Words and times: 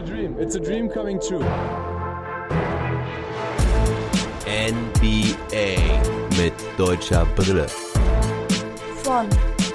a 0.00 0.02
dream. 0.02 0.36
It's 0.38 0.54
a 0.54 0.60
dream 0.60 0.88
coming 0.88 1.20
true. 1.20 1.44
NBA 4.46 5.76
mit 6.38 6.54
deutscher 6.78 7.26
Brille. 7.36 7.66
Von 9.02 9.28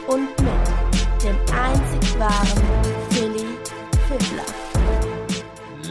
und 0.08 0.30
mit 0.42 1.24
dem 1.24 1.38
einzig 1.54 2.20
wahren 2.20 2.64
Philly 3.10 3.46
Fiddler. 4.08 4.46